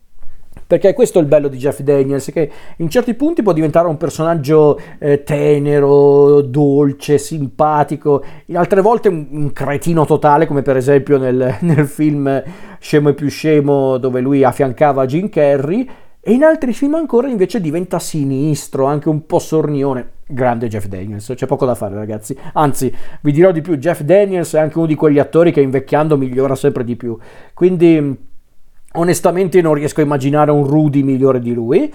Perché 0.67 0.93
questo 0.93 1.19
è 1.19 1.23
il 1.23 1.29
bello 1.29 1.49
di 1.49 1.57
Jeff 1.57 1.81
Daniels, 1.81 2.31
che 2.33 2.51
in 2.77 2.89
certi 2.89 3.15
punti 3.15 3.43
può 3.43 3.53
diventare 3.53 3.89
un 3.89 3.97
personaggio 3.97 4.79
eh, 4.99 5.23
tenero, 5.23 6.41
dolce, 6.43 7.19
simpatico, 7.19 8.23
in 8.47 8.57
altre 8.57 8.81
volte 8.81 9.09
un, 9.09 9.27
un 9.31 9.53
cretino 9.53 10.05
totale, 10.05 10.47
come 10.47 10.63
per 10.63 10.77
esempio 10.77 11.19
nel, 11.19 11.57
nel 11.61 11.87
film 11.87 12.43
Scemo 12.81 13.09
e 13.09 13.15
più 13.15 13.29
scemo, 13.29 13.99
dove 13.99 14.21
lui 14.21 14.45
affiancava 14.45 15.05
Jim 15.07 15.29
Carrey, 15.29 15.89
e 16.21 16.33
in 16.33 16.45
altri 16.45 16.73
film 16.73 16.95
ancora 16.95 17.29
invece 17.29 17.61
diventa 17.61 17.99
sinistro, 17.99 18.85
anche 18.85 19.09
un 19.09 19.25
po' 19.25 19.39
sornione. 19.39 20.11
Grande 20.27 20.69
Jeff 20.69 20.87
Daniels, 20.87 21.33
c'è 21.35 21.47
poco 21.47 21.65
da 21.65 21.75
fare 21.75 21.95
ragazzi. 21.95 22.37
Anzi, 22.53 22.95
vi 23.23 23.33
dirò 23.33 23.51
di 23.51 23.63
più, 23.63 23.77
Jeff 23.77 24.03
Daniels 24.03 24.55
è 24.55 24.59
anche 24.59 24.77
uno 24.77 24.87
di 24.87 24.95
quegli 24.95 25.19
attori 25.19 25.53
che 25.53 25.63
invecchiando 25.63 26.17
migliora 26.17 26.55
sempre 26.55 26.85
di 26.85 26.97
più. 26.97 27.17
Quindi 27.55 28.28
onestamente 28.95 29.61
non 29.61 29.75
riesco 29.75 30.01
a 30.01 30.05
immaginare 30.05 30.51
un 30.51 30.65
Rudy 30.65 31.03
migliore 31.03 31.41
di 31.41 31.53
lui. 31.53 31.93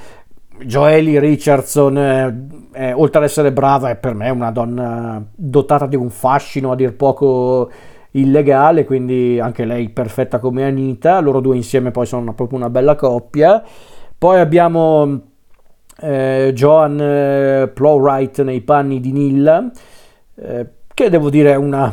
Joely 0.64 1.20
Richardson, 1.20 1.98
eh, 1.98 2.48
eh, 2.74 2.94
oltre 2.94 3.20
ad 3.20 3.26
essere 3.26 3.52
brava, 3.52 3.90
è 3.90 3.96
per 3.96 4.14
me 4.14 4.30
una 4.30 4.52
donna 4.52 5.24
dotata 5.36 5.88
di 5.88 5.96
un 5.96 6.10
fascino 6.10 6.72
a 6.72 6.76
dir 6.76 6.96
poco 6.96 7.70
illegale, 8.12 8.86
quindi 8.86 9.40
anche 9.40 9.66
lei 9.66 9.90
perfetta 9.90 10.40
come 10.40 10.64
Anita. 10.64 11.20
Loro 11.20 11.40
due 11.40 11.56
insieme 11.56 11.92
poi 11.92 12.06
sono 12.06 12.22
una, 12.22 12.34
proprio 12.34 12.60
una 12.60 12.70
bella 12.70 12.96
coppia. 12.96 13.64
Poi 14.18 14.40
abbiamo 14.40 15.22
eh, 16.00 16.52
Joan 16.54 17.00
eh, 17.00 17.72
Plowright 17.74 18.42
nei 18.42 18.62
panni 18.62 19.00
di 19.00 19.12
Nilla, 19.12 19.70
eh, 20.36 20.68
che 20.94 21.10
devo 21.10 21.30
dire 21.30 21.52
è 21.52 21.56
una 21.56 21.92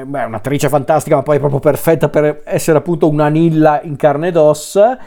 è 0.00 0.24
un'attrice 0.24 0.68
fantastica, 0.68 1.16
ma 1.16 1.22
poi 1.22 1.38
proprio 1.38 1.60
perfetta 1.60 2.08
per 2.08 2.42
essere 2.44 2.78
appunto 2.78 3.08
una 3.08 3.28
Nilla 3.28 3.80
in 3.82 3.96
carne 3.96 4.28
ed 4.28 4.36
ossa. 4.36 4.98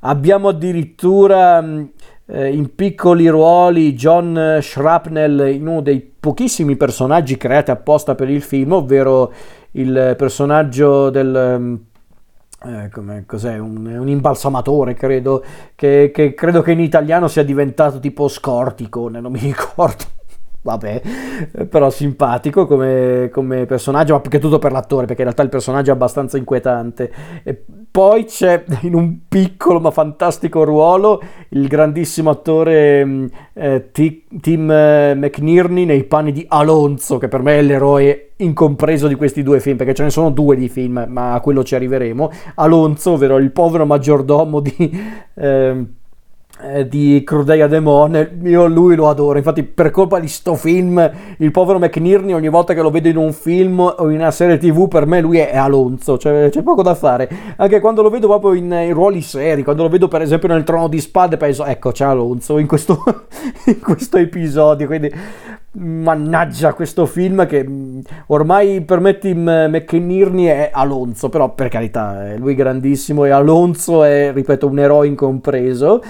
Abbiamo 0.00 0.48
addirittura 0.48 1.60
mm, 1.60 1.84
eh, 2.26 2.52
in 2.52 2.74
piccoli 2.74 3.28
ruoli 3.28 3.94
John 3.94 4.58
Shrapnel 4.60 5.48
in 5.52 5.66
uno 5.66 5.80
dei 5.80 6.00
pochissimi 6.00 6.76
personaggi 6.76 7.36
creati 7.36 7.70
apposta 7.70 8.14
per 8.14 8.28
il 8.30 8.42
film, 8.42 8.72
ovvero 8.72 9.32
il 9.72 10.14
personaggio 10.16 11.10
del... 11.10 11.56
Mm, 11.58 11.74
eh, 12.64 13.24
cos'è? 13.24 13.56
Un, 13.58 13.86
un, 13.86 14.08
imbalsamatore, 14.08 14.94
credo, 14.94 15.44
che, 15.74 16.10
che 16.12 16.34
credo 16.34 16.60
che 16.60 16.72
in 16.72 16.80
italiano 16.80 17.28
sia 17.28 17.44
diventato 17.44 18.00
tipo 18.00 18.26
scortico, 18.26 19.08
non 19.08 19.30
mi 19.30 19.38
ricordo 19.40 20.16
vabbè, 20.68 21.02
però 21.68 21.88
simpatico 21.88 22.66
come, 22.66 23.30
come, 23.32 23.64
personaggio, 23.64 24.12
ma 24.12 24.20
più 24.20 24.30
che 24.30 24.38
tutto 24.38 24.58
per 24.58 24.72
l'attore, 24.72 25.06
perché 25.06 25.22
in 25.22 25.28
realtà 25.28 25.42
il 25.42 25.48
personaggio 25.48 25.90
è 25.90 25.94
abbastanza 25.94 26.36
inquietante. 26.36 27.10
E 27.42 27.64
poi 27.90 28.24
c'è 28.24 28.64
in 28.82 28.94
un 28.94 29.20
piccolo 29.28 29.80
ma 29.80 29.90
fantastico 29.90 30.64
ruolo 30.64 31.22
il 31.50 31.66
grandissimo 31.68 32.30
attore 32.30 33.04
mm, 33.04 33.26
eh, 33.54 33.90
Tim 33.90 34.70
eh, 34.70 35.14
nei 35.14 36.04
panni 36.04 36.32
di 36.32 36.44
Alonso, 36.48 37.16
che 37.16 37.28
per 37.28 37.40
me 37.40 37.58
è 37.58 37.62
l'eroe 37.62 38.32
incompreso 38.36 39.08
di 39.08 39.14
questi 39.14 39.42
due 39.42 39.60
film, 39.60 39.76
perché 39.78 39.94
ce 39.94 40.02
ne 40.02 40.10
sono 40.10 40.30
due 40.30 40.54
di 40.54 40.68
film, 40.68 41.06
ma 41.08 41.32
a 41.32 41.40
quello 41.40 41.64
ci 41.64 41.74
arriveremo. 41.74 42.30
Alonso, 42.56 43.12
ovvero 43.12 43.38
il 43.38 43.50
povero 43.52 43.86
maggiordomo 43.86 44.60
di... 44.60 45.26
Eh, 45.34 45.86
di 46.88 47.22
Crudelia 47.24 47.66
Demone, 47.68 48.38
io 48.42 48.66
lui 48.66 48.96
lo 48.96 49.08
adoro, 49.08 49.38
infatti 49.38 49.62
per 49.62 49.90
colpa 49.90 50.18
di 50.18 50.28
sto 50.28 50.54
film, 50.54 51.10
il 51.38 51.50
povero 51.50 51.78
McNearney 51.78 52.32
ogni 52.32 52.48
volta 52.48 52.74
che 52.74 52.82
lo 52.82 52.90
vedo 52.90 53.08
in 53.08 53.16
un 53.16 53.32
film 53.32 53.78
o 53.78 54.10
in 54.10 54.18
una 54.18 54.30
serie 54.30 54.58
tv 54.58 54.88
per 54.88 55.06
me 55.06 55.20
lui 55.20 55.38
è 55.38 55.56
Alonso, 55.56 56.18
cioè 56.18 56.48
c'è 56.50 56.62
poco 56.62 56.82
da 56.82 56.94
fare, 56.94 57.28
anche 57.56 57.80
quando 57.80 58.02
lo 58.02 58.10
vedo 58.10 58.26
proprio 58.26 58.54
in, 58.54 58.72
in 58.72 58.92
ruoli 58.92 59.22
seri, 59.22 59.62
quando 59.62 59.82
lo 59.82 59.88
vedo 59.88 60.08
per 60.08 60.22
esempio 60.22 60.48
nel 60.48 60.64
Trono 60.64 60.88
di 60.88 61.00
Spade 61.00 61.36
penso 61.36 61.64
ecco 61.64 61.92
c'è 61.92 62.04
Alonso 62.04 62.58
in 62.58 62.66
questo, 62.66 63.02
in 63.66 63.80
questo 63.80 64.16
episodio, 64.16 64.86
quindi 64.86 65.12
mannaggia 65.72 66.72
questo 66.72 67.06
film 67.06 67.46
che 67.46 67.64
mm, 67.66 68.00
ormai 68.28 68.80
per 68.82 69.00
me 69.00 69.18
Tim 69.18 69.42
McNearney 69.42 70.46
è 70.46 70.70
Alonso, 70.72 71.28
però 71.28 71.54
per 71.54 71.68
carità, 71.68 72.34
lui 72.36 72.54
grandissimo 72.54 73.24
e 73.24 73.30
Alonso 73.30 74.02
è, 74.02 74.32
ripeto, 74.32 74.66
un 74.66 74.78
eroe 74.78 75.06
incompreso. 75.06 76.02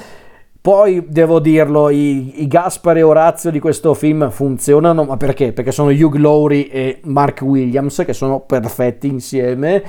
Poi 0.69 1.07
devo 1.09 1.39
dirlo, 1.39 1.89
i, 1.89 2.43
i 2.43 2.47
Gaspar 2.47 2.99
e 2.99 3.03
Orazio 3.03 3.51
di 3.51 3.59
questo 3.59 3.95
film 3.95 4.29
funzionano, 4.29 5.05
ma 5.05 5.17
perché? 5.17 5.55
Perché 5.55 5.73
sono 5.73 5.89
Hugh 5.89 6.17
Laurie 6.17 6.71
e 6.71 7.01
Mark 7.05 7.41
Williams 7.41 8.03
che 8.05 8.13
sono 8.13 8.41
perfetti 8.41 9.07
insieme. 9.07 9.83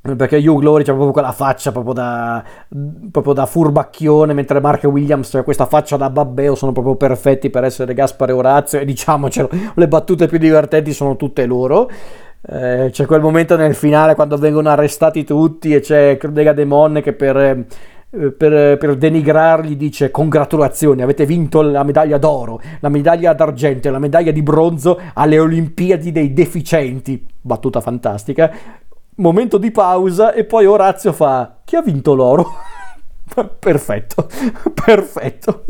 Perché 0.00 0.38
Hugh 0.38 0.62
Laurie 0.62 0.84
c'ha 0.84 0.90
proprio 0.90 1.12
quella 1.12 1.30
faccia 1.30 1.70
proprio 1.70 1.92
da, 1.92 2.42
proprio 3.12 3.32
da 3.32 3.46
furbacchione, 3.46 4.32
mentre 4.32 4.58
Mark 4.58 4.82
Williams 4.82 5.32
ha 5.34 5.44
questa 5.44 5.66
faccia 5.66 5.96
da 5.96 6.10
babbeo, 6.10 6.56
sono 6.56 6.72
proprio 6.72 6.96
perfetti 6.96 7.48
per 7.48 7.62
essere 7.62 7.94
Gaspar 7.94 8.30
e 8.30 8.32
Orazio. 8.32 8.80
E 8.80 8.84
diciamocelo, 8.84 9.48
le 9.74 9.86
battute 9.86 10.26
più 10.26 10.38
divertenti 10.38 10.92
sono 10.92 11.14
tutte 11.14 11.46
loro. 11.46 11.88
Eh, 12.50 12.88
c'è 12.90 13.06
quel 13.06 13.20
momento 13.20 13.54
nel 13.54 13.76
finale 13.76 14.16
quando 14.16 14.36
vengono 14.38 14.70
arrestati 14.70 15.22
tutti 15.22 15.72
e 15.72 15.78
c'è 15.78 16.16
Crudega 16.16 16.52
Demon 16.52 17.00
che 17.00 17.12
per 17.12 17.66
per, 18.10 18.78
per, 18.78 18.96
denigrarli 18.96 19.76
dice 19.76 20.10
congratulazioni, 20.10 21.02
avete 21.02 21.26
vinto 21.26 21.60
la 21.60 21.82
medaglia 21.82 22.16
d'oro, 22.16 22.60
la 22.80 22.88
medaglia 22.88 23.34
d'argento 23.34 23.88
e 23.88 23.90
la 23.90 23.98
medaglia 23.98 24.30
di 24.30 24.42
bronzo 24.42 24.98
alle 25.12 25.38
Olimpiadi 25.38 26.10
dei 26.10 26.32
deficienti. 26.32 27.24
Battuta 27.40 27.80
fantastica. 27.80 28.50
Momento 29.16 29.58
di 29.58 29.70
pausa 29.70 30.32
e 30.32 30.44
poi 30.44 30.64
Orazio 30.64 31.12
fa 31.12 31.58
chi 31.64 31.76
ha 31.76 31.82
vinto 31.82 32.14
l'oro? 32.14 32.46
perfetto, 33.58 34.26
perfetto. 34.72 35.64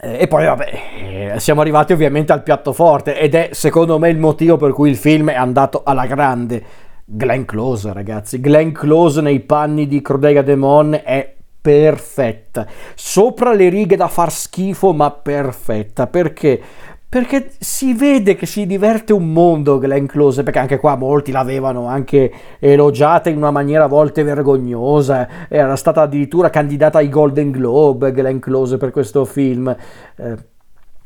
E 0.00 0.26
poi 0.28 0.46
vabbè, 0.46 1.34
siamo 1.38 1.60
arrivati 1.60 1.92
ovviamente 1.92 2.32
al 2.32 2.42
piatto 2.42 2.72
forte 2.72 3.18
ed 3.18 3.34
è 3.34 3.50
secondo 3.52 3.98
me 3.98 4.08
il 4.08 4.18
motivo 4.18 4.56
per 4.56 4.72
cui 4.72 4.90
il 4.90 4.96
film 4.96 5.30
è 5.30 5.34
andato 5.34 5.82
alla 5.84 6.06
grande 6.06 6.86
Glenn 7.10 7.44
Close, 7.44 7.90
ragazzi. 7.94 8.38
Glenn 8.38 8.72
Close 8.72 9.22
nei 9.22 9.40
panni 9.40 9.86
di 9.86 10.02
Crodega 10.02 10.42
Demon 10.42 11.00
è 11.02 11.34
perfetta. 11.58 12.66
Sopra 12.94 13.54
le 13.54 13.70
righe 13.70 13.96
da 13.96 14.08
far 14.08 14.30
schifo, 14.30 14.92
ma 14.92 15.10
perfetta. 15.10 16.06
Perché? 16.06 16.60
Perché 17.08 17.52
si 17.58 17.94
vede 17.94 18.34
che 18.34 18.44
si 18.44 18.66
diverte 18.66 19.14
un 19.14 19.32
mondo 19.32 19.78
Glenn 19.78 20.04
Close, 20.04 20.42
perché 20.42 20.58
anche 20.58 20.76
qua 20.76 20.96
molti 20.96 21.32
l'avevano 21.32 21.86
anche 21.86 22.30
elogiata 22.58 23.30
in 23.30 23.38
una 23.38 23.50
maniera 23.50 23.84
a 23.84 23.88
volte 23.88 24.22
vergognosa, 24.22 25.48
era 25.48 25.76
stata 25.76 26.02
addirittura 26.02 26.50
candidata 26.50 26.98
ai 26.98 27.08
Golden 27.08 27.50
Globe 27.50 28.12
Glenn 28.12 28.38
Close 28.38 28.76
per 28.76 28.90
questo 28.90 29.24
film. 29.24 29.74
Eh, 30.16 30.36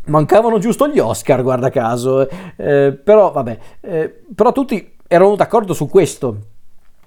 mancavano 0.06 0.58
giusto 0.58 0.88
gli 0.88 0.98
Oscar, 0.98 1.42
guarda 1.42 1.70
caso, 1.70 2.28
eh, 2.56 2.92
però 2.92 3.30
vabbè, 3.30 3.58
eh, 3.80 4.22
però 4.34 4.50
tutti 4.50 4.91
erano 5.12 5.36
d'accordo 5.36 5.74
su 5.74 5.88
questo 5.88 6.36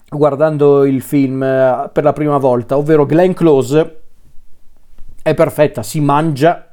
guardando 0.08 0.86
il 0.86 1.02
film 1.02 1.42
eh, 1.42 1.90
per 1.92 2.04
la 2.04 2.14
prima 2.14 2.38
volta, 2.38 2.78
ovvero 2.78 3.06
Glenn 3.06 3.32
Close 3.32 4.02
è 5.24 5.34
perfetta, 5.34 5.82
si 5.82 6.00
mangia 6.00 6.72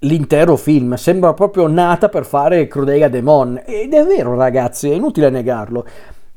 l'intero 0.00 0.56
film, 0.56 0.94
sembra 0.94 1.32
proprio 1.32 1.66
nata 1.66 2.10
per 2.10 2.26
fare 2.26 2.68
Crudega 2.68 3.08
Demon 3.08 3.62
ed 3.64 3.94
è 3.94 4.04
vero 4.04 4.34
ragazzi, 4.34 4.90
è 4.90 4.94
inutile 4.94 5.30
negarlo. 5.30 5.86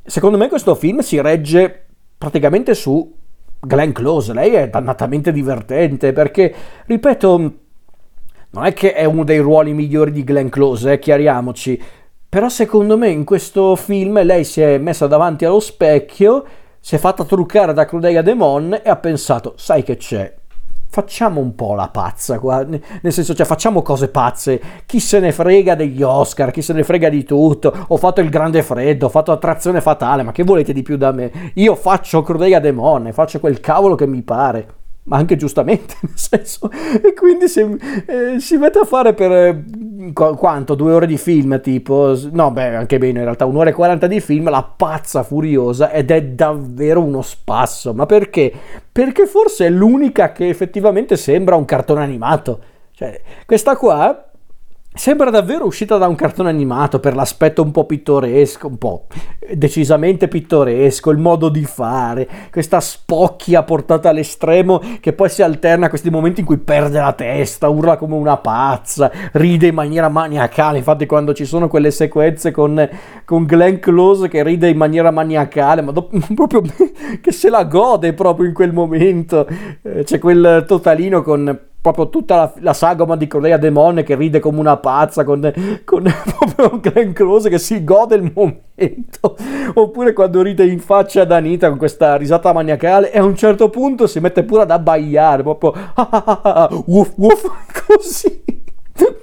Secondo 0.02 0.38
me 0.38 0.48
questo 0.48 0.74
film 0.74 1.00
si 1.00 1.20
regge 1.20 1.84
praticamente 2.16 2.74
su 2.74 3.14
Glenn 3.60 3.92
Close, 3.92 4.32
lei 4.32 4.54
è 4.54 4.70
dannatamente 4.70 5.32
divertente 5.32 6.14
perché, 6.14 6.54
ripeto, 6.86 7.52
non 8.52 8.64
è 8.64 8.72
che 8.72 8.94
è 8.94 9.04
uno 9.04 9.22
dei 9.22 9.38
ruoli 9.38 9.74
migliori 9.74 10.10
di 10.10 10.24
Glenn 10.24 10.48
Close, 10.48 10.92
eh, 10.92 10.98
chiariamoci, 10.98 11.80
però 12.30 12.48
secondo 12.48 12.96
me 12.96 13.08
in 13.08 13.24
questo 13.24 13.74
film 13.74 14.22
lei 14.22 14.44
si 14.44 14.60
è 14.60 14.78
messa 14.78 15.08
davanti 15.08 15.44
allo 15.44 15.58
specchio, 15.58 16.44
si 16.78 16.94
è 16.94 16.98
fatta 16.98 17.24
truccare 17.24 17.72
da 17.72 17.84
Crudelia 17.84 18.22
Demon 18.22 18.72
e 18.84 18.88
ha 18.88 18.94
pensato, 18.94 19.54
sai 19.56 19.82
che 19.82 19.96
c'è? 19.96 20.32
Facciamo 20.88 21.40
un 21.40 21.56
po' 21.56 21.74
la 21.74 21.88
pazza 21.88 22.38
qua, 22.38 22.62
nel 22.62 23.12
senso, 23.12 23.34
cioè 23.34 23.44
facciamo 23.44 23.82
cose 23.82 24.10
pazze. 24.10 24.60
Chi 24.86 25.00
se 25.00 25.18
ne 25.18 25.32
frega 25.32 25.74
degli 25.74 26.02
Oscar, 26.02 26.52
chi 26.52 26.62
se 26.62 26.72
ne 26.72 26.84
frega 26.84 27.08
di 27.08 27.24
tutto. 27.24 27.72
Ho 27.88 27.96
fatto 27.96 28.20
il 28.20 28.28
grande 28.28 28.62
freddo, 28.62 29.06
ho 29.06 29.10
fatto 29.10 29.32
attrazione 29.32 29.80
fatale, 29.80 30.22
ma 30.22 30.30
che 30.30 30.44
volete 30.44 30.72
di 30.72 30.82
più 30.82 30.96
da 30.96 31.10
me? 31.10 31.52
Io 31.54 31.74
faccio 31.74 32.22
Crudelia 32.22 32.60
Demon, 32.60 33.10
faccio 33.12 33.40
quel 33.40 33.58
cavolo 33.58 33.96
che 33.96 34.06
mi 34.06 34.22
pare 34.22 34.79
ma 35.10 35.16
anche 35.16 35.34
giustamente, 35.34 35.96
nel 36.06 36.12
senso, 36.14 36.70
e 36.70 37.12
quindi 37.14 37.48
si, 37.48 37.60
eh, 38.06 38.38
si 38.38 38.56
mette 38.56 38.78
a 38.78 38.84
fare 38.84 39.12
per 39.12 39.32
eh, 39.32 40.12
quanto? 40.12 40.76
Due 40.76 40.92
ore 40.92 41.06
di 41.06 41.18
film, 41.18 41.60
tipo, 41.60 42.16
no, 42.30 42.52
beh, 42.52 42.76
anche 42.76 42.98
bene, 42.98 43.18
in 43.18 43.24
realtà 43.24 43.44
un'ora 43.44 43.70
e 43.70 43.72
quaranta 43.72 44.06
di 44.06 44.20
film, 44.20 44.48
la 44.48 44.62
pazza 44.62 45.24
furiosa, 45.24 45.90
ed 45.90 46.12
è 46.12 46.22
davvero 46.22 47.02
uno 47.02 47.22
spasso, 47.22 47.92
ma 47.92 48.06
perché? 48.06 48.52
Perché 48.90 49.26
forse 49.26 49.66
è 49.66 49.70
l'unica 49.70 50.30
che 50.30 50.48
effettivamente 50.48 51.16
sembra 51.16 51.56
un 51.56 51.64
cartone 51.64 52.02
animato, 52.02 52.60
cioè, 52.92 53.20
questa 53.46 53.76
qua 53.76 54.29
Sembra 54.92 55.30
davvero 55.30 55.66
uscita 55.66 55.98
da 55.98 56.08
un 56.08 56.16
cartone 56.16 56.48
animato 56.48 56.98
per 56.98 57.14
l'aspetto 57.14 57.62
un 57.62 57.70
po' 57.70 57.84
pittoresco, 57.84 58.66
un 58.66 58.76
po' 58.76 59.06
decisamente 59.54 60.26
pittoresco, 60.26 61.10
il 61.10 61.18
modo 61.18 61.48
di 61.48 61.64
fare, 61.64 62.28
questa 62.50 62.80
spocchia 62.80 63.62
portata 63.62 64.08
all'estremo 64.08 64.80
che 64.98 65.12
poi 65.12 65.28
si 65.28 65.42
alterna 65.42 65.86
a 65.86 65.88
questi 65.88 66.10
momenti 66.10 66.40
in 66.40 66.46
cui 66.46 66.58
perde 66.58 66.98
la 66.98 67.12
testa, 67.12 67.68
urla 67.68 67.96
come 67.96 68.16
una 68.16 68.36
pazza, 68.38 69.12
ride 69.32 69.68
in 69.68 69.74
maniera 69.74 70.08
maniacale. 70.08 70.78
Infatti, 70.78 71.06
quando 71.06 71.34
ci 71.34 71.44
sono 71.44 71.68
quelle 71.68 71.92
sequenze 71.92 72.50
con, 72.50 72.88
con 73.24 73.44
Glenn 73.44 73.76
Close 73.76 74.26
che 74.26 74.42
ride 74.42 74.68
in 74.68 74.76
maniera 74.76 75.12
maniacale, 75.12 75.82
ma 75.82 75.92
dopo, 75.92 76.18
proprio 76.34 76.62
che 77.20 77.30
se 77.30 77.48
la 77.48 77.62
gode 77.62 78.12
proprio 78.12 78.48
in 78.48 78.54
quel 78.54 78.72
momento, 78.72 79.46
eh, 79.82 80.02
c'è 80.02 80.18
quel 80.18 80.64
totalino 80.66 81.22
con 81.22 81.68
proprio 81.80 82.08
tutta 82.08 82.36
la, 82.36 82.52
la 82.58 82.72
sagoma 82.72 83.16
di 83.16 83.26
Correa 83.26 83.56
Demone 83.56 84.02
che 84.02 84.14
ride 84.14 84.38
come 84.38 84.60
una 84.60 84.76
pazza 84.76 85.24
con, 85.24 85.52
con 85.84 86.04
proprio 86.56 86.80
Glenn 86.80 87.12
Close 87.12 87.48
che 87.48 87.58
si 87.58 87.82
gode 87.84 88.16
il 88.16 88.30
momento. 88.34 89.36
Oppure 89.74 90.12
quando 90.12 90.42
ride 90.42 90.64
in 90.64 90.80
faccia 90.80 91.22
ad 91.22 91.32
Anita 91.32 91.68
con 91.68 91.78
questa 91.78 92.16
risata 92.16 92.52
maniacale 92.52 93.12
e 93.12 93.18
a 93.18 93.24
un 93.24 93.36
certo 93.36 93.70
punto 93.70 94.06
si 94.06 94.20
mette 94.20 94.42
pure 94.42 94.62
ad 94.62 94.70
abbaiare 94.70 95.42
proprio 95.42 95.72
ah, 95.72 96.08
ah, 96.10 96.40
ah, 96.42 96.68
uff 96.86 97.12
uff 97.16 97.46
così. 97.86 98.42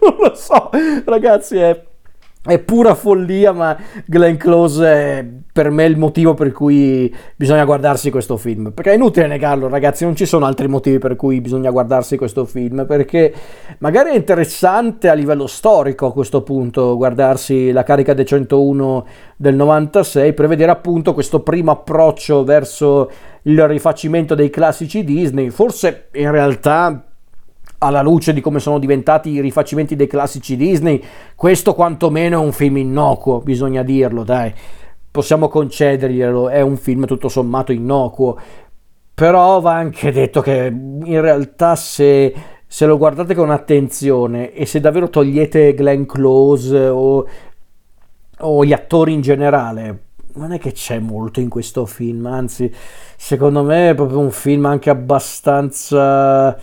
Non 0.01 0.15
lo 0.19 0.33
so 0.33 0.69
ragazzi 1.05 1.57
è 1.57 1.86
è 2.47 2.59
pura 2.59 2.95
follia, 2.95 3.51
ma 3.51 3.77
Glenn 4.05 4.37
Close 4.37 4.85
è 4.85 5.25
per 5.51 5.69
me 5.69 5.85
il 5.85 5.97
motivo 5.97 6.33
per 6.33 6.51
cui 6.51 7.13
bisogna 7.35 7.65
guardarsi 7.65 8.09
questo 8.09 8.37
film. 8.37 8.71
Perché 8.71 8.91
è 8.91 8.95
inutile 8.95 9.27
negarlo, 9.27 9.67
ragazzi, 9.67 10.05
non 10.05 10.15
ci 10.15 10.25
sono 10.25 10.45
altri 10.45 10.67
motivi 10.67 10.97
per 10.97 11.15
cui 11.15 11.41
bisogna 11.41 11.71
guardarsi 11.71 12.15
questo 12.15 12.45
film. 12.45 12.85
Perché 12.85 13.33
magari 13.79 14.11
è 14.11 14.15
interessante 14.15 15.09
a 15.09 15.13
livello 15.13 15.47
storico 15.47 16.05
a 16.05 16.13
questo 16.13 16.41
punto 16.41 16.95
guardarsi 16.95 17.71
la 17.71 17.83
carica 17.83 18.13
dei 18.13 18.25
101 18.25 19.05
del 19.35 19.55
96 19.55 20.33
per 20.33 20.47
vedere 20.47 20.71
appunto 20.71 21.13
questo 21.13 21.41
primo 21.41 21.71
approccio 21.71 22.43
verso 22.43 23.11
il 23.43 23.67
rifacimento 23.67 24.35
dei 24.35 24.49
classici 24.49 25.03
Disney. 25.03 25.49
Forse 25.49 26.07
in 26.13 26.31
realtà 26.31 27.03
alla 27.79 28.01
luce 28.01 28.33
di 28.33 28.41
come 28.41 28.59
sono 28.59 28.79
diventati 28.79 29.29
i 29.29 29.41
rifacimenti 29.41 29.95
dei 29.95 30.07
classici 30.07 30.55
Disney, 30.55 31.03
questo 31.35 31.73
quantomeno 31.73 32.41
è 32.41 32.43
un 32.43 32.51
film 32.51 32.77
innocuo, 32.77 33.39
bisogna 33.39 33.83
dirlo, 33.83 34.23
dai. 34.23 34.53
Possiamo 35.09 35.47
concederglielo, 35.47 36.49
è 36.49 36.61
un 36.61 36.77
film 36.77 37.05
tutto 37.05 37.29
sommato 37.29 37.71
innocuo. 37.71 38.37
Però 39.13 39.59
va 39.59 39.73
anche 39.73 40.11
detto 40.11 40.41
che 40.41 40.71
in 40.71 41.21
realtà 41.21 41.75
se, 41.75 42.33
se 42.67 42.85
lo 42.85 42.97
guardate 42.97 43.33
con 43.33 43.49
attenzione 43.49 44.53
e 44.53 44.67
se 44.67 44.79
davvero 44.79 45.09
togliete 45.09 45.73
Glenn 45.73 46.03
Close 46.03 46.77
o, 46.87 47.27
o 48.39 48.65
gli 48.65 48.73
attori 48.73 49.13
in 49.13 49.21
generale, 49.21 50.03
non 50.35 50.51
è 50.51 50.59
che 50.59 50.71
c'è 50.71 50.99
molto 50.99 51.39
in 51.39 51.49
questo 51.49 51.87
film, 51.87 52.27
anzi, 52.27 52.71
secondo 53.15 53.63
me 53.63 53.89
è 53.89 53.95
proprio 53.95 54.19
un 54.19 54.29
film 54.29 54.65
anche 54.65 54.91
abbastanza 54.91 56.55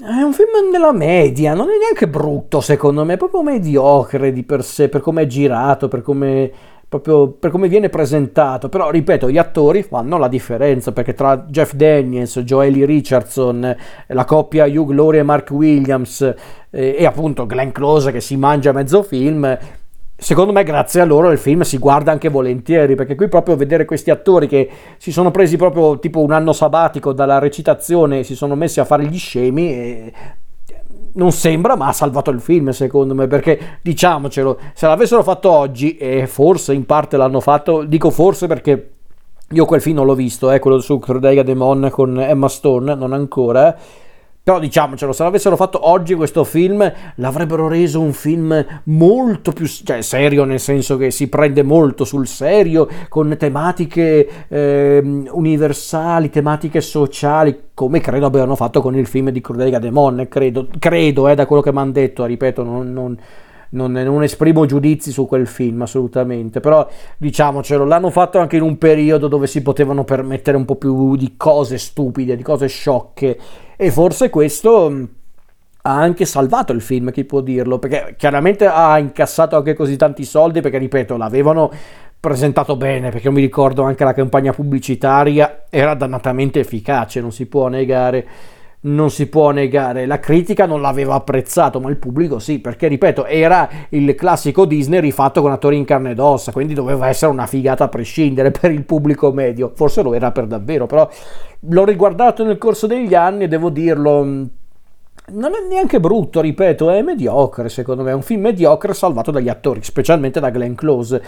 è 0.00 0.22
un 0.22 0.32
film 0.32 0.70
nella 0.70 0.92
media, 0.92 1.54
non 1.54 1.68
è 1.68 1.78
neanche 1.78 2.08
brutto 2.08 2.60
secondo 2.60 3.04
me, 3.04 3.14
è 3.14 3.16
proprio 3.16 3.42
mediocre 3.42 4.32
di 4.32 4.44
per 4.44 4.62
sé, 4.62 4.88
per 4.88 5.00
come 5.00 5.22
è 5.22 5.26
girato, 5.26 5.88
per 5.88 6.02
come, 6.02 6.50
per 6.88 7.50
come 7.50 7.68
viene 7.68 7.88
presentato. 7.88 8.68
Però, 8.68 8.90
ripeto, 8.90 9.28
gli 9.28 9.38
attori 9.38 9.82
fanno 9.82 10.16
la 10.16 10.28
differenza, 10.28 10.92
perché 10.92 11.14
tra 11.14 11.44
Jeff 11.48 11.72
Daniels, 11.72 12.38
Joely 12.38 12.84
Richardson, 12.84 13.76
la 14.06 14.24
coppia 14.24 14.66
Hugh 14.66 14.90
Laurie 14.90 15.20
e 15.20 15.24
Mark 15.24 15.50
Williams 15.50 16.20
eh, 16.70 16.96
e 16.98 17.04
appunto 17.04 17.46
Glenn 17.46 17.70
Close 17.70 18.12
che 18.12 18.20
si 18.20 18.36
mangia 18.36 18.72
mezzo 18.72 19.02
film, 19.02 19.58
secondo 20.20 20.50
me 20.50 20.64
grazie 20.64 21.00
a 21.00 21.04
loro 21.04 21.30
il 21.30 21.38
film 21.38 21.60
si 21.60 21.78
guarda 21.78 22.10
anche 22.10 22.28
volentieri 22.28 22.96
perché 22.96 23.14
qui 23.14 23.28
proprio 23.28 23.54
vedere 23.54 23.84
questi 23.84 24.10
attori 24.10 24.48
che 24.48 24.68
si 24.96 25.12
sono 25.12 25.30
presi 25.30 25.56
proprio 25.56 26.00
tipo 26.00 26.20
un 26.20 26.32
anno 26.32 26.52
sabbatico 26.52 27.12
dalla 27.12 27.38
recitazione 27.38 28.18
e 28.18 28.24
si 28.24 28.34
sono 28.34 28.56
messi 28.56 28.80
a 28.80 28.84
fare 28.84 29.04
gli 29.04 29.16
scemi 29.16 29.72
e 29.72 30.12
non 31.14 31.30
sembra 31.30 31.76
ma 31.76 31.86
ha 31.86 31.92
salvato 31.92 32.30
il 32.30 32.40
film 32.40 32.70
secondo 32.70 33.14
me 33.14 33.28
perché 33.28 33.78
diciamocelo 33.80 34.58
se 34.74 34.88
l'avessero 34.88 35.22
fatto 35.22 35.52
oggi 35.52 35.96
e 35.96 36.26
forse 36.26 36.74
in 36.74 36.84
parte 36.84 37.16
l'hanno 37.16 37.40
fatto 37.40 37.84
dico 37.84 38.10
forse 38.10 38.48
perché 38.48 38.90
io 39.50 39.64
quel 39.66 39.80
film 39.80 39.96
non 39.96 40.06
l'ho 40.06 40.16
visto 40.16 40.50
eh, 40.50 40.58
quello 40.58 40.80
su 40.80 40.98
Crudelia 40.98 41.44
Demon 41.44 41.90
con 41.92 42.20
Emma 42.20 42.48
Stone 42.48 42.92
non 42.96 43.12
ancora 43.12 43.76
però 44.48 44.60
diciamocelo, 44.60 45.12
se 45.12 45.24
l'avessero 45.24 45.56
fatto 45.56 45.90
oggi 45.90 46.14
questo 46.14 46.42
film, 46.42 46.90
l'avrebbero 47.16 47.68
reso 47.68 48.00
un 48.00 48.14
film 48.14 48.64
molto 48.84 49.52
più 49.52 49.66
cioè, 49.66 50.00
serio, 50.00 50.44
nel 50.44 50.58
senso 50.58 50.96
che 50.96 51.10
si 51.10 51.28
prende 51.28 51.62
molto 51.62 52.06
sul 52.06 52.26
serio, 52.26 52.88
con 53.10 53.36
tematiche 53.38 54.46
eh, 54.48 55.02
universali, 55.30 56.30
tematiche 56.30 56.80
sociali, 56.80 57.64
come 57.74 58.00
credo 58.00 58.24
abbiano 58.24 58.56
fatto 58.56 58.80
con 58.80 58.96
il 58.96 59.06
film 59.06 59.28
di 59.28 59.42
Cordelia 59.42 59.78
Demon, 59.78 60.28
credo, 60.30 60.68
credo 60.78 61.28
eh, 61.28 61.34
da 61.34 61.44
quello 61.44 61.60
che 61.60 61.70
mi 61.70 61.80
hanno 61.80 61.92
detto, 61.92 62.24
ripeto, 62.24 62.62
non, 62.62 62.90
non 62.90 63.18
non, 63.70 63.92
non, 63.92 64.22
esprimo 64.22 64.66
giudizi 64.66 65.10
su 65.10 65.26
quel 65.26 65.46
film 65.46 65.82
assolutamente, 65.82 66.60
però 66.60 66.88
diciamocelo, 67.16 67.84
l'hanno 67.84 68.10
fatto 68.10 68.38
anche 68.38 68.56
in 68.56 68.62
un 68.62 68.78
periodo 68.78 69.28
dove 69.28 69.46
si 69.46 69.62
potevano 69.62 70.04
permettere 70.04 70.56
un 70.56 70.64
po' 70.64 70.76
più 70.76 71.16
di 71.16 71.34
cose 71.36 71.78
stupide, 71.78 72.36
di 72.36 72.42
cose 72.42 72.66
sciocche 72.68 73.38
e 73.76 73.90
forse 73.90 74.30
questo 74.30 74.90
mm, 74.90 75.04
ha 75.82 75.94
anche 75.94 76.24
salvato 76.24 76.72
il 76.72 76.80
film, 76.80 77.10
chi 77.10 77.24
può 77.24 77.40
dirlo, 77.40 77.78
perché 77.78 78.14
chiaramente 78.16 78.66
ha 78.66 78.98
incassato 78.98 79.56
anche 79.56 79.74
così 79.74 79.96
tanti 79.96 80.24
soldi 80.24 80.60
perché 80.60 80.78
ripeto, 80.78 81.16
l'avevano 81.16 81.70
presentato 82.20 82.76
bene, 82.76 83.10
perché 83.10 83.28
io 83.28 83.32
mi 83.32 83.40
ricordo 83.40 83.82
anche 83.82 84.04
la 84.04 84.12
campagna 84.12 84.52
pubblicitaria 84.52 85.64
era 85.70 85.94
dannatamente 85.94 86.60
efficace, 86.60 87.20
non 87.20 87.32
si 87.32 87.46
può 87.46 87.68
negare 87.68 88.26
non 88.80 89.10
si 89.10 89.26
può 89.26 89.50
negare, 89.50 90.06
la 90.06 90.20
critica 90.20 90.64
non 90.64 90.80
l'aveva 90.80 91.14
apprezzato, 91.14 91.80
ma 91.80 91.90
il 91.90 91.96
pubblico 91.96 92.38
sì, 92.38 92.60
perché 92.60 92.86
ripeto, 92.86 93.26
era 93.26 93.68
il 93.90 94.14
classico 94.14 94.66
Disney 94.66 95.00
rifatto 95.00 95.40
con 95.40 95.50
attori 95.50 95.76
in 95.76 95.84
carne 95.84 96.12
ed 96.12 96.20
ossa, 96.20 96.52
quindi 96.52 96.74
doveva 96.74 97.08
essere 97.08 97.32
una 97.32 97.46
figata 97.46 97.84
a 97.84 97.88
prescindere 97.88 98.50
per 98.52 98.70
il 98.70 98.84
pubblico 98.84 99.32
medio, 99.32 99.72
forse 99.74 100.02
lo 100.02 100.14
era 100.14 100.30
per 100.30 100.46
davvero, 100.46 100.86
però 100.86 101.08
l'ho 101.60 101.84
riguardato 101.84 102.44
nel 102.44 102.58
corso 102.58 102.86
degli 102.86 103.14
anni 103.14 103.44
e 103.44 103.48
devo 103.48 103.70
dirlo, 103.70 104.22
mm, 104.22 104.44
non 105.30 105.54
è 105.54 105.66
neanche 105.68 105.98
brutto, 105.98 106.40
ripeto, 106.40 106.90
è 106.90 107.02
mediocre 107.02 107.68
secondo 107.68 108.04
me, 108.04 108.12
è 108.12 108.14
un 108.14 108.22
film 108.22 108.42
mediocre 108.42 108.94
salvato 108.94 109.32
dagli 109.32 109.48
attori, 109.48 109.82
specialmente 109.82 110.38
da 110.38 110.50
Glenn 110.50 110.74
Close. 110.74 111.22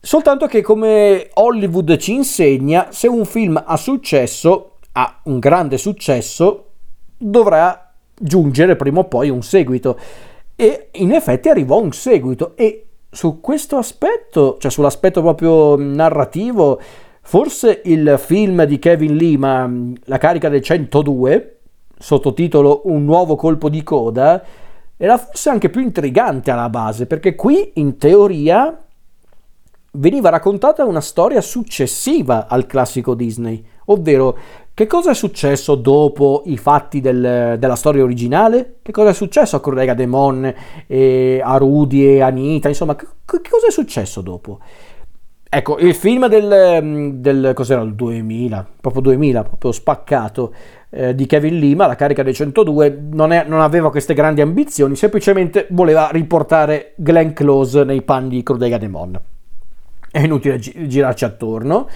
Soltanto 0.00 0.46
che 0.46 0.62
come 0.62 1.28
Hollywood 1.34 1.96
ci 1.96 2.12
insegna, 2.12 2.88
se 2.90 3.08
un 3.08 3.24
film 3.24 3.60
ha 3.64 3.76
successo, 3.76 4.75
ha 4.98 5.20
un 5.24 5.38
grande 5.38 5.76
successo, 5.76 6.70
dovrà 7.18 7.92
giungere 8.18 8.76
prima 8.76 9.00
o 9.00 9.04
poi 9.04 9.28
un 9.28 9.42
seguito. 9.42 9.98
E 10.56 10.88
in 10.92 11.12
effetti 11.12 11.50
arrivò 11.50 11.80
un 11.80 11.92
seguito 11.92 12.56
e 12.56 12.86
su 13.10 13.40
questo 13.40 13.76
aspetto, 13.76 14.56
cioè 14.58 14.70
sull'aspetto 14.70 15.20
proprio 15.20 15.76
narrativo, 15.76 16.80
forse 17.20 17.82
il 17.84 18.16
film 18.18 18.64
di 18.64 18.78
Kevin 18.78 19.16
Lima, 19.16 19.70
La 20.04 20.18
carica 20.18 20.48
del 20.48 20.62
102, 20.62 21.58
sottotitolo 21.98 22.82
Un 22.84 23.04
nuovo 23.04 23.36
colpo 23.36 23.68
di 23.68 23.82
coda, 23.82 24.42
era 24.96 25.18
forse 25.18 25.50
anche 25.50 25.68
più 25.68 25.82
intrigante 25.82 26.50
alla 26.50 26.70
base, 26.70 27.06
perché 27.06 27.34
qui 27.34 27.72
in 27.74 27.98
teoria 27.98 28.82
veniva 29.92 30.30
raccontata 30.30 30.84
una 30.84 31.00
storia 31.00 31.42
successiva 31.42 32.46
al 32.48 32.66
classico 32.66 33.14
Disney, 33.14 33.64
ovvero 33.86 34.36
che 34.76 34.86
cosa 34.86 35.12
è 35.12 35.14
successo 35.14 35.74
dopo 35.74 36.42
i 36.44 36.58
fatti 36.58 37.00
del, 37.00 37.56
della 37.58 37.76
storia 37.76 38.02
originale? 38.02 38.74
Che 38.82 38.92
cosa 38.92 39.08
è 39.08 39.14
successo 39.14 39.56
a 39.56 39.60
Correga 39.60 39.94
Demon, 39.94 40.52
e 40.86 41.40
a 41.42 41.56
Rudy 41.56 42.04
e 42.04 42.20
Anita? 42.20 42.68
Insomma, 42.68 42.94
che, 42.94 43.06
che 43.24 43.48
cosa 43.48 43.68
è 43.68 43.70
successo 43.70 44.20
dopo? 44.20 44.58
Ecco, 45.48 45.78
il 45.78 45.94
film 45.94 46.26
del, 46.28 47.20
del 47.20 47.52
cos'era 47.54 47.80
il 47.80 47.94
2000, 47.94 48.66
proprio 48.78 49.00
2000, 49.00 49.44
proprio 49.44 49.72
spaccato, 49.72 50.52
eh, 50.90 51.14
di 51.14 51.24
Kevin 51.24 51.58
Lima, 51.58 51.86
la 51.86 51.96
carica 51.96 52.22
dei 52.22 52.34
102, 52.34 53.04
non, 53.12 53.32
è, 53.32 53.46
non, 53.48 53.62
aveva 53.62 53.90
queste 53.90 54.12
grandi 54.12 54.42
ambizioni, 54.42 54.94
semplicemente 54.94 55.68
voleva 55.70 56.10
riportare 56.12 56.92
Glenn 56.96 57.30
Close 57.30 57.82
nei 57.82 58.02
panni 58.02 58.28
di 58.28 58.42
Crudega 58.42 58.76
Demon. 58.76 59.18
È 60.10 60.20
inutile 60.20 60.58
gi- 60.58 60.86
girarci 60.86 61.24
attorno. 61.24 61.88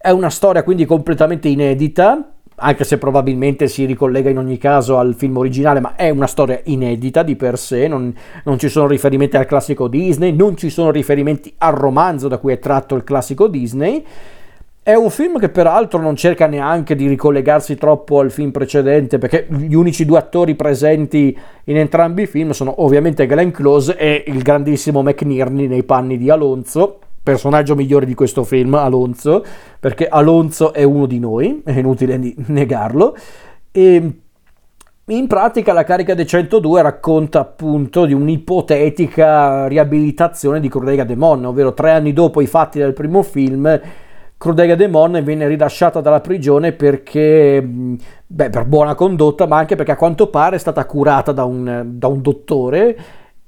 È 0.00 0.10
una 0.10 0.30
storia 0.30 0.62
quindi 0.62 0.84
completamente 0.84 1.48
inedita, 1.48 2.34
anche 2.54 2.84
se 2.84 2.98
probabilmente 2.98 3.66
si 3.66 3.84
ricollega 3.84 4.30
in 4.30 4.38
ogni 4.38 4.56
caso 4.56 4.96
al 4.96 5.16
film 5.16 5.38
originale, 5.38 5.80
ma 5.80 5.96
è 5.96 6.08
una 6.10 6.28
storia 6.28 6.60
inedita 6.64 7.24
di 7.24 7.34
per 7.34 7.58
sé, 7.58 7.88
non, 7.88 8.14
non, 8.44 8.60
ci 8.60 8.68
sono 8.68 8.86
riferimenti 8.86 9.36
al 9.36 9.44
classico 9.44 9.88
Disney, 9.88 10.30
non 10.32 10.56
ci 10.56 10.70
sono 10.70 10.92
riferimenti 10.92 11.52
al 11.58 11.74
romanzo 11.74 12.28
da 12.28 12.38
cui 12.38 12.52
è 12.52 12.60
tratto 12.60 12.94
il 12.94 13.02
classico 13.02 13.48
Disney. 13.48 14.04
È 14.84 14.94
un 14.94 15.10
film 15.10 15.40
che 15.40 15.48
peraltro 15.48 16.00
non 16.00 16.14
cerca 16.14 16.46
neanche 16.46 16.94
di 16.94 17.08
ricollegarsi 17.08 17.74
troppo 17.74 18.20
al 18.20 18.30
film 18.30 18.52
precedente, 18.52 19.18
perché 19.18 19.48
gli 19.50 19.74
unici 19.74 20.04
due 20.04 20.18
attori 20.18 20.54
presenti 20.54 21.36
in 21.64 21.76
entrambi 21.76 22.22
i 22.22 22.26
film 22.26 22.52
sono 22.52 22.84
ovviamente 22.84 23.26
Glenn 23.26 23.50
Close 23.50 23.96
e 23.96 24.22
il 24.28 24.42
grandissimo 24.42 25.02
McNearney 25.02 25.66
nei 25.66 25.82
panni 25.82 26.16
di 26.16 26.30
Alonso 26.30 27.00
personaggio 27.22 27.74
migliore 27.74 28.06
di 28.06 28.14
questo 28.14 28.44
film, 28.44 28.74
Alonso, 28.74 29.44
perché 29.78 30.06
Alonso 30.06 30.72
è 30.72 30.82
uno 30.82 31.06
di 31.06 31.18
noi, 31.18 31.62
è 31.64 31.72
inutile 31.72 32.18
negarlo, 32.46 33.16
e 33.70 34.12
in 35.04 35.26
pratica 35.26 35.72
la 35.72 35.84
carica 35.84 36.14
dei 36.14 36.26
102 36.26 36.82
racconta 36.82 37.40
appunto 37.40 38.04
di 38.04 38.12
un'ipotetica 38.12 39.66
riabilitazione 39.66 40.60
di 40.60 40.68
Crudega 40.68 41.04
Demon, 41.04 41.46
ovvero 41.46 41.72
tre 41.72 41.92
anni 41.92 42.12
dopo 42.12 42.40
i 42.40 42.46
fatti 42.46 42.78
del 42.78 42.92
primo 42.92 43.22
film, 43.22 43.80
Crudega 44.38 44.76
Demon 44.76 45.20
viene 45.24 45.48
rilasciata 45.48 46.00
dalla 46.00 46.20
prigione 46.20 46.70
perché, 46.70 47.60
beh, 48.24 48.50
per 48.50 48.66
buona 48.66 48.94
condotta, 48.94 49.46
ma 49.46 49.56
anche 49.56 49.74
perché 49.74 49.90
a 49.90 49.96
quanto 49.96 50.28
pare 50.28 50.54
è 50.54 50.58
stata 50.60 50.86
curata 50.86 51.32
da 51.32 51.42
un, 51.42 51.84
da 51.94 52.06
un 52.06 52.22
dottore. 52.22 52.98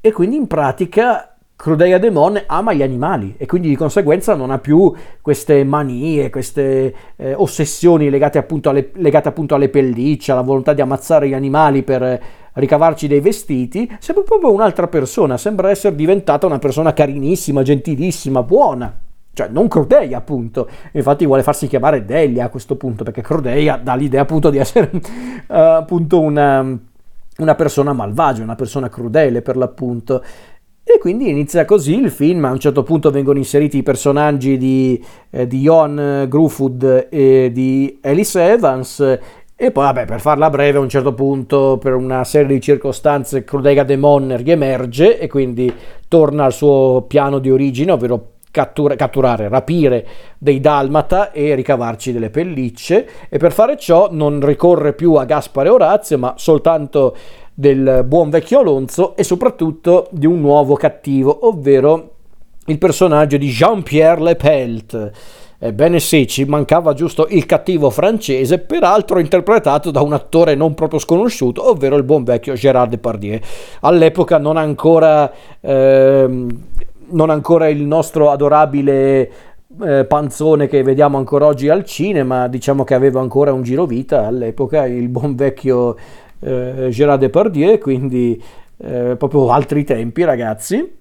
E 0.01 0.11
quindi 0.11 0.35
in 0.35 0.49
pratica 0.49 1.30
Crudelia 1.61 1.99
Demon 1.99 2.43
ama 2.47 2.73
gli 2.73 2.83
animali 2.83 3.35
e 3.37 3.45
quindi 3.45 3.69
di 3.69 3.77
conseguenza 3.77 4.35
non 4.35 4.51
ha 4.51 4.59
più 4.59 4.95
queste 5.21 5.63
manie, 5.63 6.31
queste 6.31 6.95
eh, 7.17 7.35
ossessioni 7.35 8.09
legate 8.09 8.39
appunto, 8.39 8.71
alle, 8.71 8.89
legate 8.95 9.29
appunto 9.29 9.55
alle 9.55 9.69
pellicce, 9.69 10.33
alla 10.33 10.41
volontà 10.41 10.73
di 10.73 10.81
ammazzare 10.81 11.29
gli 11.29 11.35
animali 11.35 11.83
per 11.83 12.23
ricavarci 12.55 13.07
dei 13.09 13.21
vestiti, 13.21 13.95
sembra 13.99 14.25
proprio 14.25 14.53
un'altra 14.53 14.89
persona, 14.89 15.37
sembra 15.37 15.69
essere 15.69 15.95
diventata 15.95 16.47
una 16.47 16.59
persona 16.59 16.95
carinissima, 16.95 17.61
gentilissima, 17.61 18.43
buona. 18.43 18.99
Cioè, 19.31 19.49
non 19.49 19.69
Crodeia, 19.69 20.17
appunto. 20.17 20.67
Infatti 20.93 21.27
vuole 21.27 21.43
farsi 21.43 21.67
chiamare 21.67 22.07
Delia 22.07 22.47
a 22.47 22.49
questo 22.49 22.77
punto, 22.77 23.05
perché 23.05 23.21
Crodeia 23.21 23.77
dà 23.77 23.95
l'idea 23.97 24.23
appunto 24.23 24.49
di 24.49 24.57
essere 24.57 24.89
uh, 24.95 24.99
appunto 25.47 26.21
una, 26.21 26.79
una 27.37 27.55
persona 27.55 27.93
malvagia, 27.93 28.43
una 28.43 28.55
persona 28.55 28.89
crudele 28.89 29.43
per 29.43 29.59
l'appunto. 29.59 30.23
E 30.93 30.99
quindi 30.99 31.29
inizia 31.29 31.65
così 31.65 32.01
il 32.01 32.11
film, 32.11 32.45
a 32.47 32.51
un 32.51 32.59
certo 32.59 32.83
punto 32.83 33.13
vengono 33.13 33.39
inseriti 33.39 33.77
i 33.79 33.83
personaggi 33.85 34.59
di, 34.59 35.01
eh, 35.31 35.47
di 35.47 35.61
Johan 35.61 36.27
Grufud 36.29 37.07
e 37.09 37.51
di 37.53 37.97
Alice 38.03 38.43
Evans. 38.43 39.19
E 39.55 39.71
poi 39.71 39.85
vabbè 39.85 40.05
per 40.05 40.21
farla 40.21 40.51
breve 40.51 40.79
a 40.79 40.81
un 40.81 40.89
certo 40.89 41.15
punto 41.15 41.79
per 41.81 41.95
una 41.95 42.25
serie 42.25 42.55
di 42.55 42.61
circostanze 42.61 43.45
Crudega 43.45 43.85
Demon 43.85 44.37
riemerge 44.37 45.21
e 45.21 45.29
quindi 45.29 45.73
torna 46.09 46.47
al 46.47 46.53
suo 46.53 47.05
piano 47.07 47.39
di 47.39 47.53
origine, 47.53 47.93
ovvero 47.93 48.33
cattura, 48.51 48.97
catturare, 48.97 49.49
rapire 49.49 50.07
dei 50.39 50.59
dalmata 50.59 51.31
e 51.31 51.55
ricavarci 51.55 52.11
delle 52.11 52.31
pellicce. 52.31 53.09
E 53.29 53.39
per 53.39 53.53
fare 53.53 53.77
ciò 53.77 54.09
non 54.11 54.45
ricorre 54.45 54.93
più 54.93 55.15
a 55.15 55.25
Gaspare 55.25 55.69
Orazio 55.69 56.19
ma 56.19 56.35
soltanto 56.37 57.15
del 57.61 58.05
buon 58.07 58.31
vecchio 58.31 58.61
Alonso 58.61 59.15
e 59.17 59.23
soprattutto 59.23 60.09
di 60.13 60.25
un 60.25 60.41
nuovo 60.41 60.77
cattivo, 60.77 61.47
ovvero 61.47 62.13
il 62.65 62.79
personaggio 62.79 63.37
di 63.37 63.49
Jean-Pierre 63.49 64.23
Lepelt. 64.23 65.11
Ebbene 65.59 66.01
sì, 66.01 66.27
ci 66.27 66.47
mancava 66.47 66.95
giusto 66.95 67.27
il 67.29 67.45
cattivo 67.45 67.91
francese, 67.91 68.61
peraltro 68.61 69.19
interpretato 69.19 69.91
da 69.91 70.01
un 70.01 70.15
attore 70.15 70.55
non 70.55 70.73
proprio 70.73 70.99
sconosciuto, 70.99 71.69
ovvero 71.69 71.97
il 71.97 72.03
buon 72.03 72.25
vecchio 72.25 72.55
Gérard 72.55 72.89
Depardieu. 72.93 73.39
All'epoca 73.81 74.39
non 74.39 74.57
ancora, 74.57 75.31
ehm, 75.61 76.49
non 77.11 77.29
ancora 77.29 77.69
il 77.69 77.83
nostro 77.83 78.31
adorabile 78.31 79.31
eh, 79.83 80.07
panzone 80.07 80.67
che 80.67 80.83
vediamo 80.83 81.19
ancora 81.19 81.45
oggi 81.45 81.69
al 81.69 81.85
cinema, 81.85 82.49
diciamo 82.49 82.85
che 82.85 82.95
aveva 82.95 83.21
ancora 83.21 83.53
un 83.53 83.63
giro 83.63 83.85
vita 83.85 84.27
all'epoca, 84.27 84.87
il 84.87 85.09
buon 85.09 85.35
vecchio 85.35 85.97
eh, 86.41 86.89
Gérard 86.91 87.21
Depardieu, 87.21 87.79
quindi 87.79 88.43
eh, 88.79 89.17
proprio 89.17 89.51
altri 89.51 89.85
tempi 89.85 90.25
ragazzi, 90.25 90.99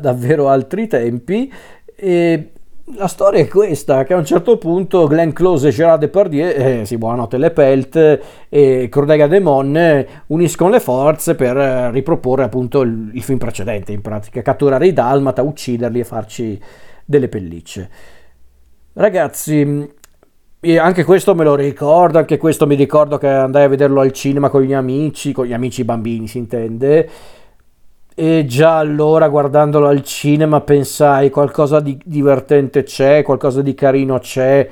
davvero 0.00 0.48
altri 0.48 0.86
tempi. 0.86 1.52
E 1.96 2.50
la 2.96 3.06
storia 3.06 3.40
è 3.40 3.48
questa, 3.48 4.04
che 4.04 4.12
a 4.12 4.18
un 4.18 4.24
certo 4.24 4.58
punto 4.58 5.06
Glenn 5.06 5.30
Close 5.30 5.68
e 5.68 5.70
Gérard 5.70 6.00
Depardieu, 6.00 6.46
eh, 6.46 6.82
sì, 6.84 6.98
buonanotte 6.98 7.38
le 7.38 7.50
Pelt 7.50 8.20
e 8.48 8.88
Cordega 8.90 9.26
Demon 9.26 10.06
uniscono 10.26 10.70
le 10.70 10.80
forze 10.80 11.34
per 11.34 11.56
riproporre 11.92 12.44
appunto 12.44 12.82
il, 12.82 13.10
il, 13.14 13.22
film 13.22 13.38
precedente, 13.38 13.92
in 13.92 14.02
pratica, 14.02 14.42
catturare 14.42 14.86
i 14.86 14.92
Dalmata, 14.92 15.42
ucciderli 15.42 16.00
e 16.00 16.04
farci 16.04 16.60
delle 17.04 17.28
pellicce. 17.28 17.88
Ragazzi, 18.92 19.92
e 20.64 20.78
anche 20.78 21.04
questo 21.04 21.34
me 21.34 21.44
lo 21.44 21.54
ricordo, 21.54 22.16
anche 22.16 22.38
questo 22.38 22.66
mi 22.66 22.74
ricordo 22.74 23.18
che 23.18 23.28
andai 23.28 23.64
a 23.64 23.68
vederlo 23.68 24.00
al 24.00 24.12
cinema 24.12 24.48
con 24.48 24.62
gli 24.62 24.72
amici, 24.72 25.32
con 25.32 25.44
gli 25.44 25.52
amici 25.52 25.84
bambini 25.84 26.26
si 26.26 26.38
intende, 26.38 27.08
e 28.14 28.46
già 28.46 28.78
allora 28.78 29.28
guardandolo 29.28 29.86
al 29.86 30.02
cinema 30.02 30.62
pensai 30.62 31.28
qualcosa 31.28 31.80
di 31.80 32.00
divertente 32.02 32.82
c'è, 32.82 33.22
qualcosa 33.22 33.60
di 33.60 33.74
carino 33.74 34.18
c'è, 34.18 34.68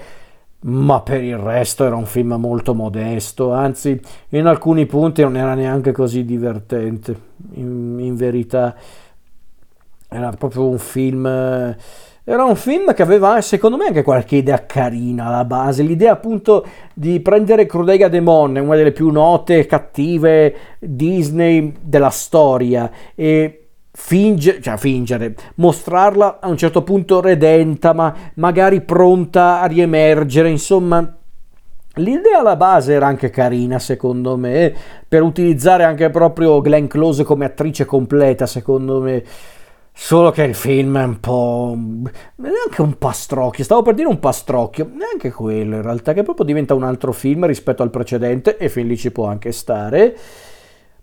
ma 0.60 1.02
per 1.02 1.22
il 1.22 1.36
resto 1.36 1.84
era 1.84 1.96
un 1.96 2.06
film 2.06 2.34
molto 2.38 2.72
modesto, 2.72 3.52
anzi 3.52 4.00
in 4.30 4.46
alcuni 4.46 4.86
punti 4.86 5.20
non 5.20 5.36
era 5.36 5.54
neanche 5.54 5.92
così 5.92 6.24
divertente, 6.24 7.14
in, 7.54 7.98
in 8.00 8.16
verità. 8.16 8.74
Era 10.08 10.30
proprio 10.30 10.68
un 10.68 10.78
film... 10.78 11.76
Era 12.24 12.44
un 12.44 12.54
film 12.54 12.94
che 12.94 13.02
aveva 13.02 13.40
secondo 13.40 13.76
me 13.76 13.86
anche 13.86 14.04
qualche 14.04 14.36
idea 14.36 14.64
carina 14.64 15.26
alla 15.26 15.44
base, 15.44 15.82
l'idea 15.82 16.12
appunto 16.12 16.64
di 16.94 17.18
prendere 17.18 17.66
Crudega 17.66 18.06
Demon, 18.06 18.54
una 18.54 18.76
delle 18.76 18.92
più 18.92 19.10
note 19.10 19.66
cattive 19.66 20.54
Disney 20.78 21.74
della 21.80 22.10
storia, 22.10 22.88
e 23.16 23.70
fingere, 23.90 24.60
cioè 24.62 24.76
fingere, 24.76 25.34
mostrarla 25.56 26.38
a 26.40 26.46
un 26.46 26.56
certo 26.56 26.84
punto 26.84 27.20
redenta, 27.20 27.92
ma 27.92 28.14
magari 28.34 28.82
pronta 28.82 29.60
a 29.60 29.66
riemergere, 29.66 30.48
insomma. 30.48 31.16
L'idea 31.96 32.38
alla 32.38 32.56
base 32.56 32.92
era 32.92 33.06
anche 33.08 33.30
carina, 33.30 33.80
secondo 33.80 34.36
me, 34.36 34.72
per 35.08 35.22
utilizzare 35.22 35.82
anche 35.82 36.08
proprio 36.10 36.60
Glenn 36.60 36.86
Close 36.86 37.24
come 37.24 37.46
attrice 37.46 37.84
completa, 37.84 38.46
secondo 38.46 39.00
me. 39.00 39.24
Solo 39.94 40.30
che 40.30 40.42
il 40.44 40.54
film 40.54 40.98
è 40.98 41.04
un 41.04 41.20
po'. 41.20 41.76
neanche 41.76 42.80
un 42.80 42.96
pastrocchio. 42.96 43.62
Stavo 43.62 43.82
per 43.82 43.94
dire 43.94 44.08
un 44.08 44.18
pastrocchio, 44.18 44.90
neanche 44.92 45.30
quello 45.30 45.76
in 45.76 45.82
realtà, 45.82 46.12
che 46.12 46.22
proprio 46.22 46.46
diventa 46.46 46.74
un 46.74 46.82
altro 46.82 47.12
film 47.12 47.46
rispetto 47.46 47.82
al 47.82 47.90
precedente, 47.90 48.56
e 48.56 48.68
fin 48.68 48.86
lì 48.86 48.96
ci 48.96 49.12
può 49.12 49.26
anche 49.26 49.52
stare. 49.52 50.16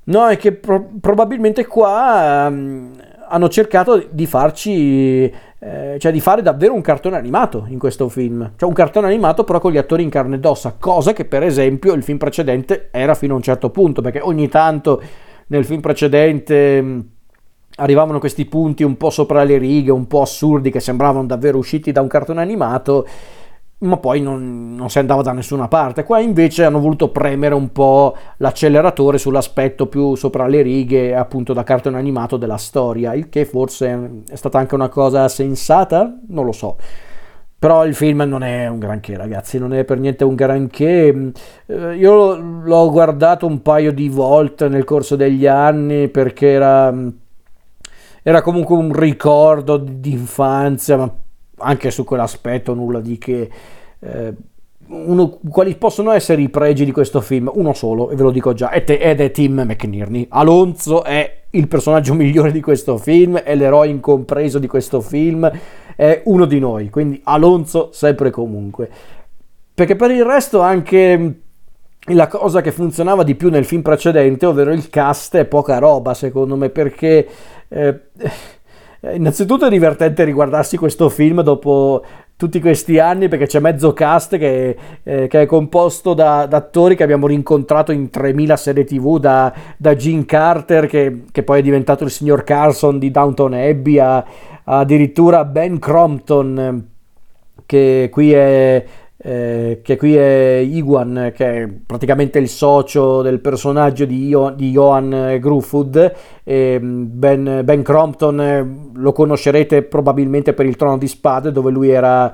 No, 0.06 0.28
è 0.28 0.38
che 0.38 0.54
pro- 0.54 0.90
probabilmente 1.00 1.68
qua 1.68 2.48
um, 2.50 2.92
hanno 3.28 3.48
cercato 3.48 4.04
di 4.10 4.26
farci, 4.26 5.32
eh, 5.60 5.98
cioè 6.00 6.12
di 6.12 6.20
fare 6.20 6.42
davvero 6.42 6.74
un 6.74 6.82
cartone 6.82 7.16
animato 7.16 7.66
in 7.70 7.78
questo 7.78 8.10
film. 8.10 8.54
Cioè 8.56 8.68
un 8.68 8.74
cartone 8.74 9.06
animato 9.06 9.44
però 9.44 9.60
con 9.60 9.72
gli 9.72 9.78
attori 9.78 10.02
in 10.02 10.10
carne 10.10 10.38
ed 10.38 10.46
ossa, 10.46 10.76
cosa 10.80 11.14
che 11.14 11.26
per 11.26 11.44
esempio 11.44 11.94
il 11.94 12.02
film 12.02 12.18
precedente 12.18 12.90
era 12.92 13.14
fino 13.14 13.34
a 13.34 13.38
un 13.38 13.44
certo 13.44 13.70
punto, 13.70 14.02
perché 14.02 14.20
ogni 14.20 14.50
tanto 14.50 15.02
nel 15.48 15.64
film 15.64 15.80
precedente 15.80 16.82
mm, 16.82 17.00
arrivavano 17.80 18.20
questi 18.20 18.46
punti 18.46 18.84
un 18.84 18.98
po' 18.98 19.10
sopra 19.10 19.44
le 19.44 19.58
righe, 19.58 19.92
un 19.92 20.08
po' 20.08 20.22
assurdi, 20.22 20.70
che 20.70 20.80
sembravano 20.80 21.26
davvero 21.26 21.58
usciti 21.58 21.92
da 21.92 22.02
un 22.02 22.08
cartone 22.08 22.42
animato 22.42 23.06
ma 23.80 23.98
poi 23.98 24.20
non, 24.22 24.76
non, 24.76 24.90
si 24.90 25.00
andava 25.00 25.22
da 25.22 25.32
nessuna 25.32 25.68
parte. 25.68 26.04
Qua 26.04 26.20
invece 26.20 26.66
hanno 26.66 26.80
voluto 26.80 27.10
premere 27.10 27.54
un 27.54 27.72
po' 27.72 28.16
l'acceleratore 28.38 29.18
sull'aspetto 29.18 29.88
più 29.88 30.16
sopra 30.16 30.48
le 30.48 30.62
righe, 30.62 31.16
appunto 31.16 31.54
da 31.54 31.64
cartone 31.64 31.98
animato 31.98 32.36
della 32.36 32.58
storia, 32.58 33.14
il 33.14 33.30
che 33.30 33.46
forse 33.46 34.24
è 34.28 34.36
stata 34.36 34.58
anche 34.58 34.76
una 34.76 34.90
cosa 34.90 35.28
sensata, 35.30 36.14
non 36.28 36.46
lo 36.46 36.52
so. 36.52 36.78
Però 37.58 37.86
il 37.86 37.94
film 37.94 38.22
non 38.22 38.42
è 38.42 38.68
un 38.68 38.80
granché, 38.80 39.18
ragazzi, 39.18 39.60
non 39.60 39.74
è 39.74 39.84
per 39.84 40.00
niente 40.00 40.24
un 40.24 40.36
granché. 40.36 41.32
Eh, 41.66 41.96
io 41.96 42.36
l'ho 42.36 42.90
guardato 42.90 43.46
un 43.46 43.62
paio 43.62 43.92
di 43.92 44.08
volte 44.08 44.70
nel 44.70 44.86
corso 44.86 45.18
degli 45.18 45.46
anni 45.46 46.08
perché 46.08 46.52
era, 46.52 46.94
era 48.24 48.42
comunque 48.42 48.76
un 48.76 48.94
ricordo 48.94 49.78
di 49.78 50.12
infanzia, 50.12 50.98
ma 50.98 51.14
anche 51.58 51.92
su 51.92 52.04
quell'aspetto 52.04 52.74
nulla 52.74 53.00
di 53.00 53.18
che... 53.18 53.50
Eh, 54.00 54.34
uno, 54.90 55.38
quali 55.50 55.76
possono 55.76 56.12
essere 56.12 56.42
i 56.42 56.50
pregi 56.50 56.84
di 56.84 56.92
questo 56.92 57.22
film? 57.22 57.52
Uno 57.54 57.74
solo, 57.74 58.10
e 58.10 58.16
ve 58.16 58.24
lo 58.24 58.32
dico 58.32 58.54
già, 58.54 58.72
ed 58.72 58.90
è 58.90 59.32
Tim 59.32 59.62
McNearney. 59.62 60.26
Alonso 60.30 61.04
è 61.04 61.42
il 61.52 61.68
personaggio 61.68 62.14
migliore 62.16 62.52
di 62.52 62.62
questo 62.62 62.98
film, 62.98 63.38
è 63.38 63.56
l'eroe 63.56 63.88
incompreso 63.88 64.58
di 64.58 64.68
questo 64.68 65.02
film, 65.02 65.50
è 65.96 66.22
uno 66.26 66.46
di 66.46 66.60
noi, 66.60 66.90
quindi 66.90 67.22
Alonso 67.26 67.90
sempre 67.92 68.30
e 68.30 68.32
comunque. 68.32 68.90
Perché 69.74 69.96
per 69.96 70.12
il 70.12 70.26
resto 70.26 70.60
anche 70.60 71.42
la 72.14 72.28
cosa 72.28 72.62
che 72.62 72.72
funzionava 72.72 73.24
di 73.24 73.36
più 73.36 73.50
nel 73.50 73.66
film 73.66 73.82
precedente, 73.82 74.46
ovvero 74.46 74.72
il 74.72 74.90
cast, 74.90 75.36
è 75.38 75.46
poca 75.46 75.78
roba 75.78 76.14
secondo 76.14 76.56
me, 76.56 76.70
perché... 76.70 77.28
Eh, 77.68 78.00
eh, 79.02 79.16
innanzitutto 79.16 79.66
è 79.66 79.70
divertente 79.70 80.26
riguardarsi 80.26 80.76
questo 80.76 81.08
film 81.08 81.42
dopo 81.42 82.04
tutti 82.36 82.60
questi 82.60 83.00
anni 83.00 83.28
perché 83.28 83.48
c'è 83.48 83.60
mezzo 83.60 83.94
cast 83.94 84.38
che, 84.38 84.78
eh, 85.04 85.28
che 85.28 85.42
è 85.42 85.46
composto 85.46 86.14
da, 86.14 86.46
da, 86.46 86.58
attori 86.58 86.96
che 86.96 87.04
abbiamo 87.04 87.28
rincontrato 87.28 87.92
in 87.92 88.10
3000 88.10 88.58
serie 88.58 88.84
tv 88.84 89.20
da, 89.20 89.54
da 89.78 89.96
Gene 89.96 90.26
Carter 90.26 90.88
che, 90.88 91.24
che, 91.32 91.44
poi 91.44 91.60
è 91.60 91.62
diventato 91.62 92.04
il 92.04 92.12
signor 92.12 92.44
Carson 92.44 92.98
di 93.00 93.12
Downton 93.12 93.54
Abbey 93.54 94.00
a, 94.00 94.26
addirittura 94.64 95.46
Ben 95.46 95.80
Crompton 95.80 96.88
che 97.66 98.10
qui 98.12 98.34
è 98.34 98.86
eh, 99.22 99.82
che 99.84 99.98
qui 99.98 100.16
è 100.16 100.62
Iguan, 100.64 101.34
che 101.36 101.64
è 101.64 101.68
praticamente 101.86 102.40
il 102.40 102.48
socio 102.48 103.22
del 103.22 103.42
personaggio 103.42 104.06
di, 104.06 104.28
Io, 104.28 104.52
di 104.52 104.72
Johan 104.72 105.38
Grufwood. 105.40 106.14
ben, 106.44 107.62
ben, 107.64 107.84
Crompton 107.84 108.42
eh, 108.42 108.90
lo 108.94 109.12
conoscerete 109.12 109.84
probabilmente 109.84 110.54
per 110.54 110.66
il 110.66 110.78
Trono 110.78 110.98
di 110.98 111.08
Spade, 111.08 111.52
dove 111.52 111.70
lui 111.70 111.90
era 111.90 112.34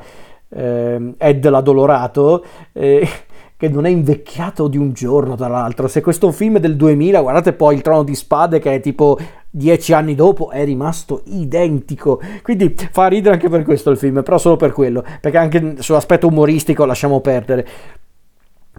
eh, 0.49 1.13
Ed 1.17 1.49
l'Adolorato. 1.49 2.45
Eh, 2.71 3.07
che 3.57 3.69
non 3.69 3.85
è 3.85 3.89
invecchiato 3.89 4.67
di 4.67 4.77
un 4.77 4.91
giorno, 4.91 5.35
tra 5.35 5.47
l'altro. 5.47 5.87
Se 5.87 6.01
questo 6.01 6.31
film 6.31 6.57
è 6.57 6.59
del 6.59 6.75
2000, 6.75 7.21
guardate 7.21 7.53
poi 7.53 7.75
il 7.75 7.81
Trono 7.81 8.03
di 8.03 8.13
Spade, 8.13 8.59
che 8.59 8.75
è 8.75 8.79
tipo 8.81 9.17
dieci 9.55 9.93
anni 9.93 10.15
dopo, 10.15 10.49
è 10.51 10.65
rimasto 10.65 11.21
identico. 11.25 12.19
Quindi 12.41 12.75
fa 12.91 13.07
ridere 13.07 13.35
anche 13.35 13.49
per 13.49 13.63
questo 13.63 13.89
il 13.89 13.97
film, 13.97 14.21
però 14.21 14.37
solo 14.37 14.57
per 14.57 14.73
quello, 14.73 15.03
perché 15.21 15.37
anche 15.37 15.75
sull'aspetto 15.79 16.27
umoristico 16.27 16.85
lasciamo 16.85 17.21
perdere. 17.21 17.67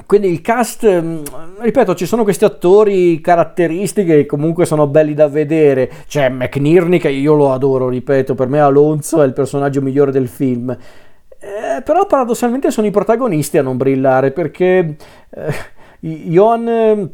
Quindi 0.04 0.28
il 0.28 0.42
cast, 0.42 0.86
mm, 0.86 1.22
ripeto, 1.60 1.94
ci 1.94 2.04
sono 2.04 2.22
questi 2.22 2.44
attori 2.44 3.18
caratteristiche 3.22 4.16
che 4.16 4.26
comunque 4.26 4.66
sono 4.66 4.86
belli 4.86 5.14
da 5.14 5.28
vedere. 5.28 5.90
C'è 6.06 6.28
McNearney 6.28 6.98
che 6.98 7.08
io 7.08 7.34
lo 7.34 7.52
adoro, 7.52 7.88
ripeto, 7.88 8.34
per 8.34 8.48
me 8.48 8.60
Alonso 8.60 9.22
è 9.22 9.26
il 9.26 9.32
personaggio 9.32 9.80
migliore 9.80 10.12
del 10.12 10.28
film. 10.28 10.70
Eh, 11.38 11.82
però 11.82 12.06
paradossalmente 12.06 12.70
sono 12.70 12.86
i 12.86 12.90
protagonisti 12.90 13.56
a 13.56 13.62
non 13.62 13.76
brillare 13.76 14.32
perché 14.32 14.96
eh, 15.30 15.54
Johan, 16.00 17.10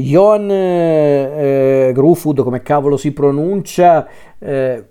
eh, 0.00 0.02
Johan 0.02 0.48
eh, 0.50 1.90
Grufud, 1.94 2.42
come 2.42 2.62
cavolo 2.62 2.96
si 2.96 3.12
pronuncia, 3.12 4.06
eh, 4.38 4.84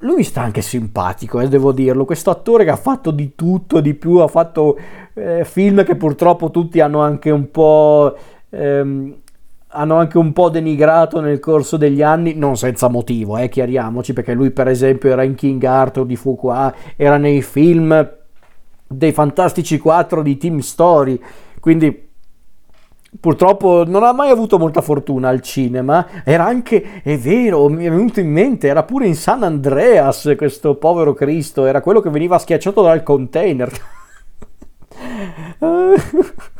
lui 0.00 0.16
mi 0.16 0.22
sta 0.22 0.42
anche 0.42 0.62
simpatico, 0.62 1.40
eh, 1.40 1.48
devo 1.48 1.72
dirlo. 1.72 2.04
Questo 2.04 2.30
attore 2.30 2.64
che 2.64 2.70
ha 2.70 2.76
fatto 2.76 3.10
di 3.10 3.34
tutto, 3.34 3.80
di 3.80 3.94
più, 3.94 4.16
ha 4.16 4.28
fatto 4.28 4.78
eh, 5.14 5.44
film 5.44 5.84
che 5.84 5.96
purtroppo 5.96 6.50
tutti 6.50 6.80
hanno 6.80 7.00
anche 7.00 7.30
un 7.30 7.50
po'... 7.50 8.16
Ehm, 8.50 9.14
hanno 9.70 9.96
anche 9.96 10.16
un 10.16 10.32
po' 10.32 10.48
denigrato 10.48 11.20
nel 11.20 11.40
corso 11.40 11.76
degli 11.76 12.00
anni, 12.00 12.32
non 12.34 12.56
senza 12.56 12.88
motivo, 12.88 13.36
eh, 13.36 13.50
chiariamoci, 13.50 14.14
perché 14.14 14.32
lui 14.32 14.50
per 14.50 14.66
esempio 14.66 15.10
era 15.10 15.22
in 15.22 15.34
King 15.34 15.62
Arthur 15.62 16.06
di 16.06 16.16
Fuqua, 16.16 16.74
era 16.96 17.18
nei 17.18 17.42
film 17.42 18.10
dei 18.86 19.12
Fantastici 19.12 19.76
4 19.76 20.22
di 20.22 20.38
Team 20.38 20.60
Story, 20.60 21.20
quindi 21.60 22.07
purtroppo 23.20 23.84
non 23.86 24.02
ha 24.02 24.12
mai 24.12 24.30
avuto 24.30 24.58
molta 24.58 24.80
fortuna 24.80 25.28
al 25.28 25.40
cinema, 25.40 26.06
era 26.24 26.44
anche, 26.44 27.02
è 27.02 27.16
vero, 27.18 27.68
mi 27.68 27.84
è 27.84 27.90
venuto 27.90 28.20
in 28.20 28.30
mente, 28.30 28.68
era 28.68 28.82
pure 28.82 29.06
in 29.06 29.16
San 29.16 29.42
Andreas 29.42 30.34
questo 30.36 30.76
povero 30.76 31.14
Cristo, 31.14 31.64
era 31.64 31.80
quello 31.80 32.00
che 32.00 32.10
veniva 32.10 32.38
schiacciato 32.38 32.82
dal 32.82 33.02
container. 33.02 33.70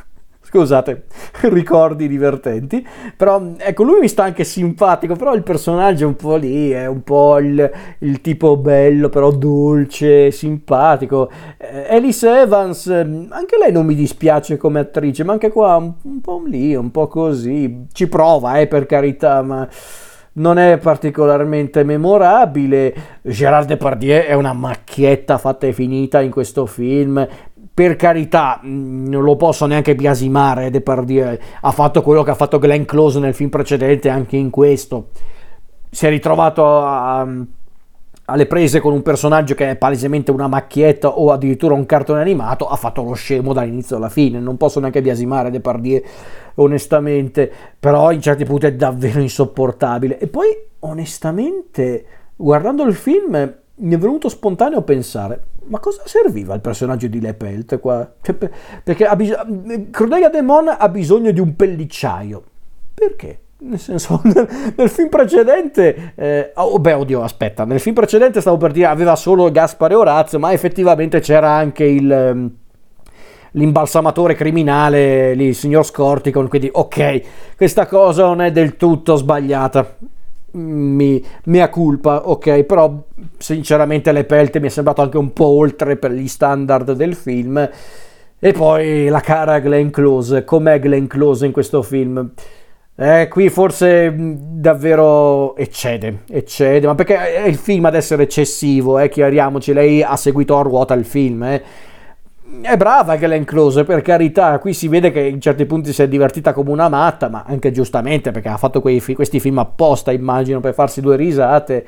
Scusate, 0.49 1.05
ricordi 1.53 2.09
divertenti. 2.09 2.87
Però 3.15 3.53
ecco, 3.59 3.83
lui 3.83 4.01
mi 4.01 4.09
sta 4.09 4.23
anche 4.23 4.45
simpatico, 4.45 5.15
però 5.15 5.35
il 5.35 5.43
personaggio 5.43 6.05
è 6.05 6.07
un 6.07 6.17
po' 6.17 6.37
lì, 6.37 6.71
è 6.71 6.87
un 6.87 7.03
po' 7.03 7.39
il, 7.39 7.71
il 7.99 8.23
tipo 8.23 8.57
bello, 8.57 9.11
però 9.11 9.31
dolce, 9.31 10.31
simpatico. 10.31 11.31
Eh, 11.59 11.95
Alice 11.95 12.27
Evans, 12.27 12.87
anche 12.87 13.59
lei 13.61 13.73
non 13.73 13.85
mi 13.85 13.95
dispiace 13.95 14.57
come 14.57 14.81
attrice, 14.81 15.23
ma 15.23 15.33
anche 15.33 15.51
qua 15.51 15.77
un, 15.77 15.93
un 16.01 16.21
po' 16.23 16.43
lì, 16.47 16.75
un 16.75 16.91
po' 16.91 17.09
così. 17.09 17.85
Ci 17.93 18.09
prova, 18.09 18.59
eh, 18.59 18.67
per 18.67 18.87
carità, 18.87 19.43
ma 19.43 19.69
non 20.39 20.59
è 20.59 20.79
particolarmente 20.79 21.85
memorabile. 21.85 22.95
Gerard 23.23 23.69
Depardieu 23.69 24.23
è 24.23 24.33
una 24.33 24.53
macchietta 24.53 25.39
fatta 25.39 25.67
e 25.67 25.73
finita 25.73 26.21
in 26.21 26.31
questo 26.31 26.67
film 26.67 27.27
per 27.79 27.95
carità, 27.95 28.61
mm, 28.65 29.07
non 29.07 29.23
lo 29.23 29.37
posso 29.37 29.65
neanche 29.67 29.95
biasimare 29.95 30.69
Depardieu, 30.69 31.39
ha 31.61 31.71
fatto 31.71 32.03
quello 32.03 32.25
che 32.25 32.33
ha 32.33 32.35
fatto 32.35 32.59
Glenn 32.59 32.83
Close 32.83 33.21
nel 33.21 33.35
film 33.35 33.51
precedente 33.51 34.09
anche 34.09 34.37
in 34.37 34.51
questo. 34.51 35.11
Si 35.89 36.05
è 36.05 36.09
ritrovato 36.09 36.81
a, 36.81 37.25
alle 38.25 38.47
prese 38.47 38.81
con 38.81 38.95
un 38.95 39.03
personaggio 39.03 39.55
che 39.55 39.71
è 39.71 39.77
palesemente 39.77 40.33
una 40.33 40.49
macchietta 40.49 41.21
o 41.21 41.31
addirittura 41.31 41.75
un 41.75 41.87
cartone 41.87 42.21
animato, 42.21 42.67
ha 42.67 42.75
fatto 42.75 43.05
lo 43.05 43.13
scemo 43.13 43.53
dall'inizio 43.53 43.95
alla 43.95 44.09
fine. 44.09 44.41
Non 44.41 44.57
posso 44.57 44.81
neanche 44.81 45.01
biasimare 45.01 45.53
Depardieu, 45.53 46.03
onestamente, 46.57 47.49
però 47.79 48.11
in 48.11 48.21
certi 48.21 48.45
punti 48.45 48.67
è 48.67 48.75
davvero 48.75 49.21
insopportabile. 49.21 50.19
E 50.19 50.27
poi, 50.27 50.49
onestamente, 50.81 52.05
guardando 52.35 52.83
il 52.83 52.95
film, 52.95 53.55
mi 53.79 53.95
è 53.95 53.99
venuto 53.99 54.29
spontaneo 54.29 54.83
pensare, 54.83 55.43
ma 55.65 55.79
cosa 55.79 56.03
serviva 56.05 56.55
il 56.55 56.61
personaggio 56.61 57.07
di 57.07 57.21
Lepelt 57.21 57.79
qua? 57.79 58.11
Cioè, 58.21 58.35
perché 58.83 59.07
ha 59.07 59.17
bis- 59.17 59.37
Cordelia 59.93 60.29
Demon 60.29 60.75
ha 60.77 60.89
bisogno 60.89 61.31
di 61.31 61.41
un 61.41 61.55
pellicciaio. 61.55 62.43
Perché? 62.95 63.41
Nel 63.61 63.79
senso, 63.79 64.21
nel, 64.25 64.49
nel 64.77 64.89
film 64.89 65.09
precedente, 65.09 66.13
eh, 66.15 66.53
oh, 66.55 66.79
beh, 66.79 66.93
oddio, 66.93 67.23
aspetta, 67.23 67.65
nel 67.65 67.81
film 67.81 67.95
precedente 67.95 68.41
stavo 68.41 68.57
per 68.57 68.73
dire 68.73 68.87
aveva 68.87 69.17
solo 69.17 69.51
Gaspare 69.51 69.95
Orazio, 69.95 70.39
ma 70.39 70.53
effettivamente 70.53 71.21
c'era 71.21 71.51
anche 71.51 71.85
il 71.85 72.11
ehm, 72.11 72.51
l'imbalsamatore 73.53 74.35
criminale, 74.35 75.35
lì, 75.35 75.47
il 75.47 75.55
signor 75.55 75.85
Scorticon, 75.85 76.49
quindi 76.49 76.69
ok, 76.71 77.23
questa 77.57 77.87
cosa 77.87 78.25
non 78.25 78.43
è 78.43 78.53
del 78.53 78.77
tutto 78.77 79.17
sbagliata. 79.17 79.97
Mi, 80.51 81.23
mia 81.45 81.69
colpa, 81.69 82.29
ok, 82.29 82.63
però 82.65 83.05
sinceramente 83.37 84.13
le 84.13 84.25
pelte 84.25 84.61
mi 84.61 84.69
è 84.69 84.71
sembrato 84.71 85.03
anche 85.03 85.19
un 85.19 85.33
po' 85.33 85.47
oltre 85.47 85.97
per 85.97 86.13
gli 86.13 86.29
standard 86.29 86.93
del 86.93 87.15
film. 87.15 87.71
E 88.41 88.53
poi 88.53 89.09
la 89.09 89.21
cara 89.21 89.59
Glenn 89.59 89.91
Close, 89.91 90.45
com'è 90.45 90.79
Glenn 90.79 91.07
Close 91.07 91.45
in 91.45 91.53
questo 91.53 91.83
film? 91.83 92.31
Eh, 93.01 93.29
qui 93.29 93.49
forse 93.49 94.13
davvero 94.17 95.55
eccede, 95.57 96.23
eccede, 96.29 96.87
ma 96.87 96.97
perché 96.97 97.35
è 97.43 97.47
il 97.47 97.57
film 97.57 97.85
ad 97.85 97.95
essere 97.95 98.25
eccessivo, 98.25 98.99
eh, 98.99 99.09
chiariamoci, 99.09 99.73
lei 99.73 100.03
ha 100.03 100.17
seguito 100.17 100.59
a 100.59 100.63
ruota 100.63 100.95
il 100.95 101.05
film, 101.05 101.45
eh. 101.45 101.63
È 102.63 102.77
brava 102.79 103.17
Glenn 103.17 103.45
Close, 103.45 103.85
per 103.85 104.01
carità, 104.01 104.59
qui 104.59 104.73
si 104.73 104.89
vede 104.89 105.11
che 105.11 105.21
in 105.21 105.39
certi 105.39 105.67
punti 105.67 105.93
si 105.93 106.03
è 106.03 106.09
divertita 106.09 106.55
come 106.55 106.71
una 106.71 106.89
matta, 106.89 107.29
ma 107.29 107.45
anche 107.47 107.71
giustamente 107.73 108.31
perché 108.31 108.49
ha 108.49 108.57
fatto 108.57 108.81
quei, 108.81 109.01
questi 109.01 109.39
film 109.39 109.59
apposta, 109.59 110.13
immagino, 110.13 110.59
per 110.61 110.73
farsi 110.73 111.03
due 111.03 111.17
risate, 111.17 111.85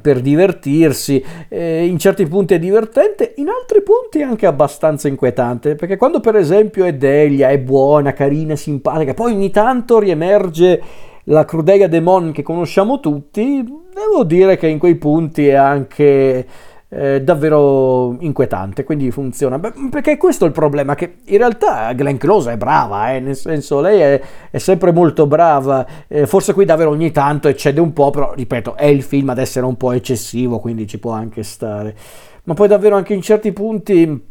per 0.00 0.20
divertirsi. 0.20 1.22
Eh, 1.48 1.84
in 1.84 1.98
certi 1.98 2.24
punti 2.26 2.54
è 2.54 2.60
divertente, 2.60 3.34
in 3.36 3.48
altri 3.48 3.82
punti 3.82 4.20
è 4.20 4.22
anche 4.22 4.46
abbastanza 4.46 5.08
inquietante, 5.08 5.74
perché 5.74 5.96
quando 5.96 6.20
per 6.20 6.36
esempio 6.36 6.84
è 6.84 6.94
deglia, 6.94 7.50
è 7.50 7.58
buona, 7.58 8.12
carina, 8.12 8.54
simpatica, 8.54 9.12
poi 9.12 9.32
ogni 9.32 9.50
tanto 9.50 9.98
riemerge 9.98 10.82
la 11.24 11.44
Crudelia 11.44 11.88
Demon 11.88 12.30
che 12.30 12.42
conosciamo 12.42 13.00
tutti, 13.00 13.64
devo 13.92 14.24
dire 14.24 14.56
che 14.56 14.68
in 14.68 14.78
quei 14.78 14.94
punti 14.94 15.48
è 15.48 15.54
anche 15.54 16.46
eh, 16.94 17.22
davvero 17.22 18.16
inquietante, 18.20 18.84
quindi 18.84 19.10
funziona. 19.10 19.58
Beh, 19.58 19.72
perché 19.90 20.18
questo 20.18 20.44
è 20.44 20.48
il 20.48 20.52
problema, 20.52 20.94
che 20.94 21.16
in 21.24 21.38
realtà 21.38 21.90
Glenn 21.94 22.18
Close 22.18 22.52
è 22.52 22.56
brava, 22.58 23.12
eh, 23.12 23.20
nel 23.20 23.34
senso 23.34 23.80
lei 23.80 24.00
è, 24.00 24.20
è 24.50 24.58
sempre 24.58 24.92
molto 24.92 25.26
brava, 25.26 25.86
eh, 26.06 26.26
forse 26.26 26.52
qui 26.52 26.66
davvero 26.66 26.90
ogni 26.90 27.10
tanto 27.10 27.48
eccede 27.48 27.80
un 27.80 27.94
po', 27.94 28.10
però 28.10 28.34
ripeto, 28.34 28.76
è 28.76 28.84
il 28.84 29.02
film 29.02 29.30
ad 29.30 29.38
essere 29.38 29.64
un 29.64 29.76
po' 29.76 29.92
eccessivo, 29.92 30.58
quindi 30.58 30.86
ci 30.86 30.98
può 30.98 31.12
anche 31.12 31.42
stare. 31.42 31.96
Ma 32.44 32.52
poi 32.52 32.68
davvero 32.68 32.96
anche 32.96 33.14
in 33.14 33.22
certi 33.22 33.52
punti 33.52 34.30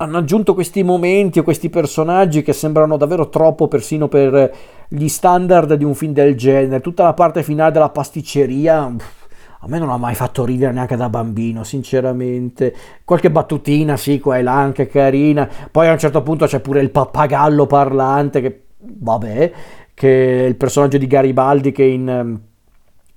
hanno 0.00 0.18
aggiunto 0.18 0.54
questi 0.54 0.84
momenti 0.84 1.40
o 1.40 1.42
questi 1.42 1.68
personaggi 1.68 2.42
che 2.42 2.52
sembrano 2.52 2.96
davvero 2.96 3.28
troppo 3.28 3.66
persino 3.66 4.06
per 4.06 4.54
gli 4.86 5.08
standard 5.08 5.74
di 5.74 5.82
un 5.82 5.94
film 5.94 6.12
del 6.12 6.36
genere. 6.36 6.80
Tutta 6.80 7.02
la 7.02 7.14
parte 7.14 7.42
finale 7.42 7.72
della 7.72 7.88
pasticceria 7.88 8.94
a 9.60 9.66
me 9.68 9.78
non 9.78 9.90
ha 9.90 9.96
mai 9.96 10.14
fatto 10.14 10.44
ridere 10.44 10.72
neanche 10.72 10.96
da 10.96 11.08
bambino, 11.08 11.64
sinceramente. 11.64 12.74
Qualche 13.04 13.30
battutina, 13.30 13.96
sì, 13.96 14.20
qua 14.20 14.38
e 14.38 14.42
là, 14.42 14.54
anche 14.54 14.86
carina. 14.86 15.48
Poi 15.70 15.88
a 15.88 15.92
un 15.92 15.98
certo 15.98 16.22
punto 16.22 16.46
c'è 16.46 16.60
pure 16.60 16.80
il 16.80 16.90
pappagallo 16.90 17.66
parlante, 17.66 18.40
che 18.40 18.62
vabbè, 18.78 19.52
che 19.94 20.44
è 20.44 20.46
il 20.46 20.54
personaggio 20.54 20.98
di 20.98 21.08
Garibaldi 21.08 21.72
che 21.72 21.82
in, 21.82 22.38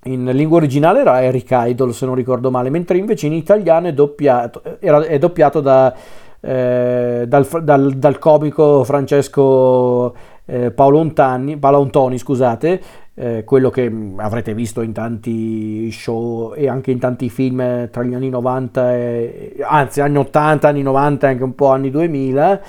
in 0.04 0.25
lingua 0.25 0.58
originale 0.58 1.01
era 1.01 1.21
Eric 1.21 1.49
Idol, 1.51 1.93
se 1.93 2.08
non 2.08 2.15
ricordo 2.15 2.49
male, 2.49 2.71
mentre 2.71 2.97
invece 2.97 3.27
in 3.27 3.34
italiano 3.34 3.88
è 3.88 3.93
doppiato, 3.93 4.63
era, 4.80 5.04
è 5.06 5.19
doppiato 5.19 5.62
da, 5.62 5.93
eh, 6.39 7.25
dal, 7.27 7.47
dal, 7.62 7.93
dal, 7.93 8.17
comico 8.17 8.84
Francesco 8.84 10.15
eh, 10.45 10.71
Paolo, 10.71 10.97
Ontani, 10.97 11.58
Paolo 11.58 11.77
Ontoni, 11.77 12.17
scusate, 12.17 12.82
eh, 13.15 13.43
quello 13.43 13.69
che 13.69 13.89
mm, 13.89 14.19
avrete 14.19 14.54
visto 14.54 14.82
in 14.82 14.93
tanti 14.93 15.91
show 15.91 16.54
e 16.56 16.67
anche 16.67 16.91
in 16.91 17.00
tanti 17.00 17.30
film 17.30 17.89
tra 17.89 18.04
gli 18.04 18.13
anni 18.13 18.30
90, 18.30 18.95
e, 18.95 19.56
anzi 19.62 20.02
anni 20.02 20.17
80, 20.17 20.67
anni 20.67 20.82
90 20.82 21.28
e 21.28 21.30
anche 21.32 21.43
un 21.43 21.56
po' 21.56 21.69
anni 21.71 21.89
2000. 21.89 22.62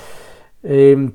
E, 0.61 0.91
ehm, 0.91 1.13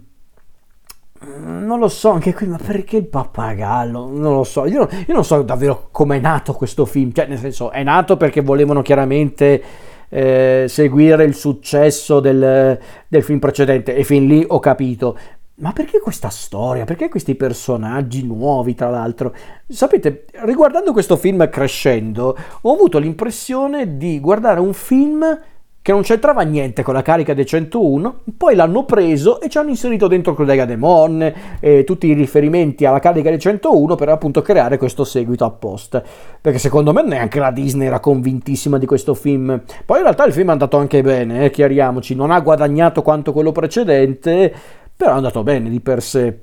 non 1.19 1.79
lo 1.79 1.87
so 1.87 2.11
anche 2.11 2.33
qui, 2.33 2.47
ma 2.47 2.59
perché 2.63 2.97
il 2.97 3.07
pappagallo? 3.07 4.09
Non 4.11 4.35
lo 4.35 4.43
so, 4.43 4.65
io, 4.65 4.87
io 5.07 5.13
non 5.13 5.25
so 5.25 5.41
davvero 5.41 5.89
come 5.91 6.17
è 6.17 6.19
nato 6.19 6.53
questo 6.53 6.85
film, 6.85 7.11
cioè 7.11 7.25
nel 7.25 7.39
senso 7.39 7.71
è 7.71 7.83
nato 7.83 8.17
perché 8.17 8.41
volevano 8.41 8.81
chiaramente 8.83 9.63
eh, 10.09 10.65
seguire 10.67 11.23
il 11.23 11.35
successo 11.35 12.19
del, 12.19 12.79
del, 13.07 13.23
film 13.23 13.39
precedente 13.39 13.95
e 13.95 14.03
fin 14.03 14.27
lì 14.27 14.45
ho 14.47 14.59
capito, 14.59 15.17
ma 15.59 15.71
perché 15.71 15.99
questa 15.99 16.29
storia? 16.29 16.85
Perché 16.85 17.09
questi 17.09 17.33
personaggi 17.33 18.23
nuovi, 18.23 18.75
tra 18.75 18.89
l'altro? 18.89 19.33
Sapete, 19.67 20.25
riguardando 20.43 20.91
questo 20.91 21.15
film 21.15 21.49
crescendo, 21.49 22.37
ho 22.61 22.73
avuto 22.73 22.99
l'impressione 22.99 23.97
di 23.97 24.19
guardare 24.19 24.59
un 24.59 24.73
film 24.73 25.39
che 25.81 25.93
non 25.93 26.01
c'entrava 26.01 26.41
niente 26.41 26.83
con 26.83 26.93
la 26.93 27.01
carica 27.01 27.33
dei 27.33 27.45
101, 27.45 28.23
poi 28.37 28.55
l'hanno 28.55 28.83
preso 28.83 29.39
e 29.39 29.47
ci 29.47 29.57
hanno 29.57 29.69
inserito 29.69 30.07
dentro 30.07 30.35
Crodega 30.35 30.65
Demon 30.65 31.33
e 31.59 31.85
tutti 31.85 32.07
i 32.07 32.13
riferimenti 32.13 32.85
alla 32.85 32.99
carica 32.99 33.29
dei 33.29 33.39
101 33.39 33.95
per 33.95 34.09
appunto 34.09 34.41
creare 34.41 34.77
questo 34.77 35.05
seguito 35.05 35.45
apposta. 35.45 36.03
Perché 36.39 36.59
secondo 36.59 36.91
me 36.93 37.01
neanche 37.03 37.39
la 37.39 37.51
Disney 37.51 37.87
era 37.87 38.01
convintissima 38.01 38.77
di 38.77 38.85
questo 38.85 39.13
film. 39.13 39.61
Poi 39.85 39.97
in 39.97 40.03
realtà 40.03 40.25
il 40.25 40.33
film 40.33 40.49
è 40.49 40.51
andato 40.51 40.77
anche 40.77 41.01
bene, 41.01 41.45
eh, 41.45 41.49
chiariamoci, 41.49 42.13
non 42.13 42.29
ha 42.29 42.39
guadagnato 42.41 43.01
quanto 43.01 43.31
quello 43.31 43.53
precedente, 43.53 44.53
però 44.97 45.12
è 45.12 45.15
andato 45.15 45.43
bene 45.43 45.69
di 45.69 45.79
per 45.79 46.01
sé, 46.01 46.39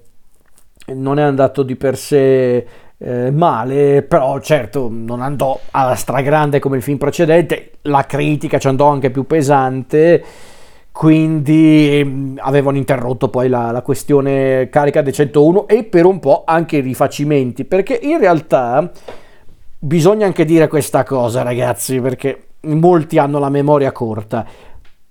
non 0.95 1.19
è 1.19 1.23
andato 1.23 1.65
di 1.65 1.75
per 1.75 1.99
sé 1.99 2.65
eh, 2.97 3.31
male, 3.33 4.03
però 4.03 4.39
certo 4.39 4.89
non 4.91 5.21
andò 5.23 5.59
alla 5.73 5.97
stragrande 5.97 6.61
come 6.61 6.77
il 6.77 6.83
film 6.83 6.97
precedente, 6.97 7.73
la 7.83 8.07
critica 8.07 8.59
ci 8.59 8.69
andò 8.69 8.87
anche 8.89 9.11
più 9.11 9.27
pesante, 9.27 10.23
quindi 10.93 12.01
mm, 12.05 12.37
avevano 12.41 12.77
interrotto 12.77 13.29
poi 13.29 13.49
la, 13.49 13.73
la 13.73 13.83
questione 13.83 14.69
carica 14.71 15.03
dei 15.03 15.13
101 15.13 15.67
e 15.67 15.83
per 15.83 16.05
un 16.05 16.21
po' 16.21 16.45
anche 16.47 16.77
i 16.77 16.81
rifacimenti, 16.81 17.65
perché 17.65 17.99
in 18.01 18.19
realtà 18.21 18.89
bisogna 19.81 20.27
anche 20.27 20.45
dire 20.45 20.69
questa 20.69 21.03
cosa 21.03 21.43
ragazzi, 21.43 22.01
perché 22.01 22.47
molti 22.61 23.19
hanno 23.19 23.41
la 23.41 23.51
memoria 23.51 23.91
corta 23.91 24.47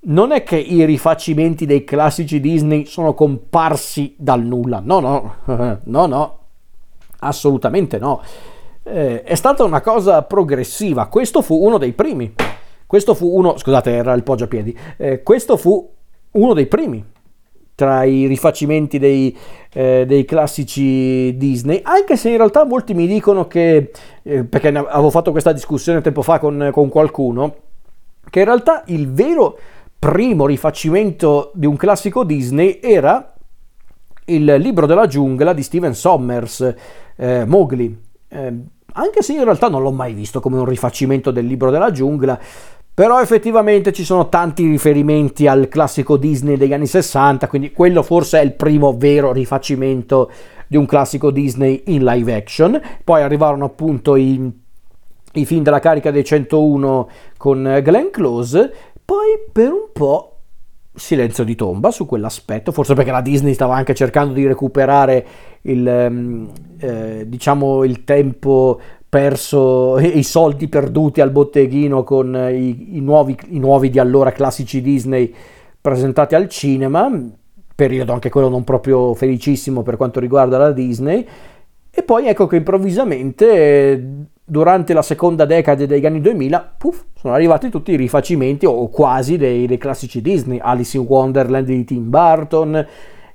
non 0.06 0.32
è 0.32 0.44
che 0.44 0.58
i 0.58 0.86
rifacimenti 0.86 1.66
dei 1.66 1.84
classici 1.84 2.40
Disney 2.40 2.86
sono 2.86 3.14
comparsi 3.14 4.16
dal 4.18 4.42
nulla, 4.42 4.82
no, 4.84 5.00
no, 5.00 5.36
no, 5.84 6.06
no, 6.06 6.40
assolutamente 7.20 7.98
no. 7.98 8.22
Eh, 8.84 9.24
è 9.24 9.36
stata 9.36 9.64
una 9.64 9.82
cosa 9.82 10.24
progressiva, 10.24 11.08
questo 11.08 11.42
fu 11.42 11.64
uno 11.64 11.78
dei 11.78 11.94
primi. 11.94 12.34
Questo 12.86 13.16
fu 13.16 13.36
uno, 13.36 13.58
scusate, 13.58 13.92
era 13.92 14.14
il 14.14 14.22
poggiapiedi. 14.22 14.78
Eh, 14.98 15.24
questo 15.24 15.58
fu 15.58 15.90
uno 16.32 16.54
dei 16.54 16.68
primi 16.68 17.04
tra 17.76 18.04
i 18.04 18.28
rifacimenti 18.28 19.00
dei, 19.00 19.36
eh, 19.74 20.06
dei, 20.06 20.26
classici 20.26 21.36
Disney, 21.36 21.80
anche 21.84 22.18
se 22.18 22.30
in 22.30 22.38
realtà 22.38 22.66
molti 22.66 22.94
mi 22.94 23.08
dicono 23.08 23.48
che, 23.48 23.92
eh, 24.22 24.44
perché 24.44 24.68
avevo 24.68 25.10
fatto 25.10 25.32
questa 25.32 25.52
discussione 25.52 26.02
tempo 26.02 26.22
fa 26.22 26.38
con, 26.38 26.70
con 26.72 26.90
qualcuno, 26.90 27.56
che 28.30 28.40
in 28.40 28.46
realtà 28.46 28.84
il 28.88 29.12
vero 29.12 29.58
primo 30.04 30.46
rifacimento 30.46 31.52
di 31.54 31.66
un 31.66 31.78
classico 31.78 32.26
Disney 32.26 32.80
era 32.82 33.34
il 34.26 34.56
libro 34.56 34.86
della 34.86 35.08
giungla 35.08 35.54
di 35.54 35.64
Steven 35.64 35.96
Sommers, 35.96 36.76
eh, 37.16 37.46
Mowgli. 37.46 37.98
Eh, 38.28 38.54
anche 38.96 39.22
se 39.22 39.32
in 39.32 39.46
realtà 39.46 39.70
non 39.70 39.82
l'ho 39.82 39.94
mai 39.94 40.12
visto 40.12 40.42
come 40.42 40.58
un 40.58 40.66
rifacimento 40.66 41.32
del 41.32 41.46
libro 41.46 41.72
della 41.72 41.90
giungla, 41.92 42.38
però 42.94 43.22
effettivamente 43.22 43.94
ci 43.94 44.04
sono 44.04 44.28
tanti 44.28 44.68
riferimenti 44.68 45.48
al 45.48 45.70
classico 45.70 46.18
Disney 46.18 46.58
degli 46.58 46.74
anni 46.74 46.88
60, 46.88 47.48
quindi 47.48 47.72
quello 47.72 48.04
forse 48.04 48.42
è 48.42 48.44
il 48.44 48.56
primo 48.56 48.98
vero 48.98 49.32
rifacimento 49.32 50.30
di 50.68 50.76
un 50.76 50.86
classico 50.86 51.32
Disney 51.32 51.82
in 51.86 52.04
live 52.04 52.36
action. 52.36 52.82
Poi 53.06 53.22
arrivarono 53.22 53.64
appunto 53.64 54.18
i, 54.18 54.52
i 55.32 55.46
film 55.46 55.64
della 55.64 55.80
carica 55.80 56.12
dei 56.12 56.26
101 56.26 57.10
con 57.38 57.80
Glenn 57.82 58.10
Close 58.12 58.92
poi 59.14 59.52
per 59.52 59.72
un 59.72 59.90
po' 59.94 60.40
silenzio 60.96 61.44
di 61.44 61.54
tomba 61.54 61.92
su 61.92 62.08
quell'aspetto, 62.08 62.72
forse 62.72 62.96
perché 62.96 63.12
la 63.12 63.22
Disney 63.22 63.54
stava 63.54 63.76
anche 63.76 63.94
cercando 63.94 64.34
di 64.34 64.48
recuperare 64.48 65.26
il, 65.62 65.88
ehm, 65.88 66.52
eh, 66.80 67.24
diciamo, 67.28 67.84
il 67.84 68.04
tempo 68.04 68.80
perso, 69.08 70.00
i 70.00 70.24
soldi 70.24 70.68
perduti 70.68 71.22
al 71.22 71.30
botteghino 71.30 72.04
con 72.04 72.34
i, 72.52 72.98
i, 72.98 73.02
nuovi, 73.02 73.38
i 73.50 73.60
nuovi 73.60 73.92
di 73.92 74.00
allora 74.00 74.32
classici 74.32 74.82
Disney 74.82 75.32
presentati 75.80 76.34
al 76.34 76.50
cinema, 76.50 77.12
periodo 77.76 78.14
anche 78.14 78.30
quello 78.30 78.50
non 78.50 78.64
proprio 78.64 79.14
felicissimo 79.14 79.84
per 79.84 79.96
quanto 79.96 80.20
riguarda 80.20 80.58
la 80.58 80.72
Disney, 80.72 81.28
e 81.92 82.02
poi 82.02 82.28
ecco 82.28 82.48
che 82.48 82.56
improvvisamente 82.56 84.30
durante 84.46 84.94
la 84.94 85.02
seconda 85.02 85.46
decade 85.46 85.88
degli 85.88 86.06
anni 86.06 86.22
2000, 86.22 86.74
puff, 86.78 87.04
sono 87.16 87.34
arrivati 87.34 87.70
tutti 87.70 87.92
i 87.92 87.96
rifacimenti 87.96 88.66
o 88.66 88.90
quasi 88.90 89.38
dei, 89.38 89.66
dei 89.68 89.78
classici 89.78 90.22
Disney, 90.22 90.60
Alice 90.62 90.98
in 90.98 91.06
Wonderland 91.08 91.66
di 91.66 91.84
Tim 91.86 92.10
Burton, 92.10 92.86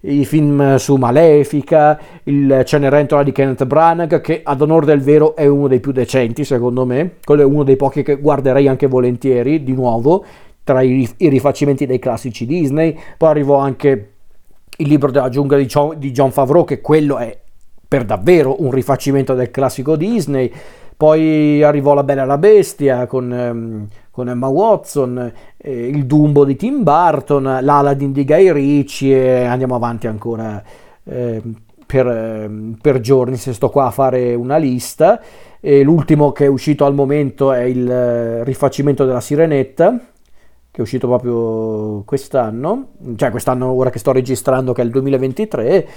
i 0.03 0.25
film 0.25 0.77
su 0.77 0.95
Malefica, 0.97 1.99
il 2.25 2.63
Cenerentola 2.65 3.23
di 3.23 3.33
Kenneth 3.33 3.65
Branagh, 3.65 4.21
che 4.21 4.43
ad 4.45 4.61
onore 4.61 4.87
del 4.87 5.01
vero 5.01 5.35
è 5.35 5.47
uno 5.47 5.67
dei 5.67 5.81
più 5.81 5.93
decenti 5.93 6.45
secondo 6.45 6.85
me, 6.85 7.15
quello 7.25 7.43
è 7.43 7.45
uno 7.45 7.65
dei 7.65 7.77
pochi 7.77 8.03
che 8.03 8.17
guarderei 8.17 8.69
anche 8.69 8.87
volentieri, 8.87 9.63
di 9.63 9.73
nuovo, 9.73 10.25
tra 10.63 10.83
i, 10.83 11.09
i 11.17 11.29
rifacimenti 11.29 11.87
dei 11.87 11.99
classici 11.99 12.47
Disney, 12.47 12.97
poi 13.17 13.31
arrivò 13.31 13.57
anche 13.57 14.13
il 14.77 14.89
libro 14.89 15.11
della 15.11 15.31
giungla 15.31 15.57
di 15.57 15.67
John, 15.67 15.99
di 15.99 16.13
John 16.13 16.31
Favreau, 16.31 16.65
che 16.65 16.81
quello 16.81 17.17
è 17.17 17.37
per 17.89 18.05
davvero 18.05 18.63
un 18.63 18.71
rifacimento 18.71 19.35
del 19.35 19.51
classico 19.51 19.97
Disney, 19.97 20.53
poi 20.99 21.63
arrivò 21.63 21.95
La 21.95 22.03
Bella 22.03 22.25
e 22.25 22.27
la 22.27 22.39
Bestia 22.39 23.07
con, 23.07 23.33
ehm, 23.33 23.87
con 24.11 24.29
Emma 24.29 24.49
Watson, 24.49 25.33
eh, 25.57 25.87
il 25.87 26.07
Dumbo 26.07 26.45
di 26.45 26.57
Tim 26.57 26.83
Burton, 26.83 27.61
l'Aladdin 27.63 28.11
di 28.11 28.25
Guy 28.25 28.51
Ritchie 28.51 29.43
e 29.43 29.45
andiamo 29.45 29.77
avanti 29.77 30.09
ancora 30.09 30.61
eh, 31.05 31.41
per, 31.87 32.05
ehm, 32.05 32.79
per, 32.83 32.99
giorni 32.99 33.37
se 33.37 33.53
sto 33.53 33.71
qua 33.71 33.87
a 33.87 33.91
fare 33.93 34.35
una 34.35 34.57
lista. 34.57 35.21
E 35.61 35.85
l'ultimo 35.85 36.33
che 36.33 36.47
è 36.47 36.49
uscito 36.49 36.85
al 36.85 36.95
momento 36.95 37.53
è 37.53 37.63
il 37.63 37.89
eh, 37.89 38.43
rifacimento 38.43 39.05
della 39.05 39.21
Sirenetta, 39.21 39.93
che 39.93 40.79
è 40.79 40.81
uscito 40.81 41.07
proprio 41.07 42.03
quest'anno, 42.05 42.89
cioè 43.15 43.31
quest'anno 43.31 43.71
ora 43.71 43.91
che 43.91 44.01
sto 44.01 44.11
registrando 44.11 44.73
che 44.73 44.83
è 44.83 44.85
il 44.85 44.91
2023 44.91 45.89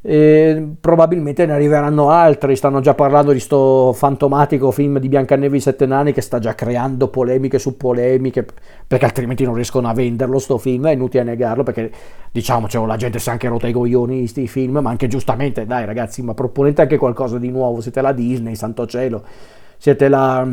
e 0.00 0.74
probabilmente 0.80 1.44
ne 1.44 1.52
arriveranno 1.52 2.10
altri. 2.10 2.54
Stanno 2.56 2.80
già 2.80 2.94
parlando 2.94 3.32
di 3.32 3.40
sto 3.40 3.92
fantomatico 3.92 4.70
film 4.70 4.98
di 4.98 5.08
Biancaneve 5.08 5.54
e 5.54 5.58
i 5.58 5.60
Sette 5.60 5.86
Nani 5.86 6.12
che 6.12 6.20
sta 6.20 6.38
già 6.38 6.54
creando 6.54 7.08
polemiche 7.08 7.58
su 7.58 7.76
polemiche, 7.76 8.46
perché 8.86 9.04
altrimenti 9.04 9.44
non 9.44 9.54
riescono 9.54 9.88
a 9.88 9.94
venderlo. 9.94 10.38
Sto 10.38 10.58
film 10.58 10.86
è 10.86 10.92
inutile 10.92 11.24
negarlo 11.24 11.62
perché 11.62 11.90
diciamo 12.30 12.68
cioè, 12.68 12.86
la 12.86 12.96
gente 12.96 13.18
si 13.18 13.28
è 13.28 13.32
anche 13.32 13.48
rotta 13.48 13.66
i 13.66 13.72
coglioni 13.72 14.26
sti 14.26 14.46
film, 14.46 14.78
ma 14.78 14.90
anche 14.90 15.08
giustamente, 15.08 15.66
dai 15.66 15.84
ragazzi, 15.84 16.22
ma 16.22 16.34
proponete 16.34 16.82
anche 16.82 16.96
qualcosa 16.96 17.38
di 17.38 17.50
nuovo. 17.50 17.80
Siete 17.80 18.00
la 18.00 18.12
Disney, 18.12 18.54
santo 18.54 18.86
cielo, 18.86 19.22
siete 19.76 20.08
la 20.08 20.46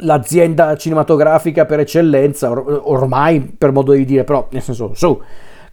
l'azienda 0.00 0.76
cinematografica 0.76 1.64
per 1.64 1.80
eccellenza, 1.80 2.50
or- 2.50 2.82
ormai 2.84 3.40
per 3.40 3.72
modo 3.72 3.92
di 3.92 4.04
dire, 4.04 4.24
però 4.24 4.46
nel 4.50 4.62
senso, 4.62 4.92
su. 4.94 5.22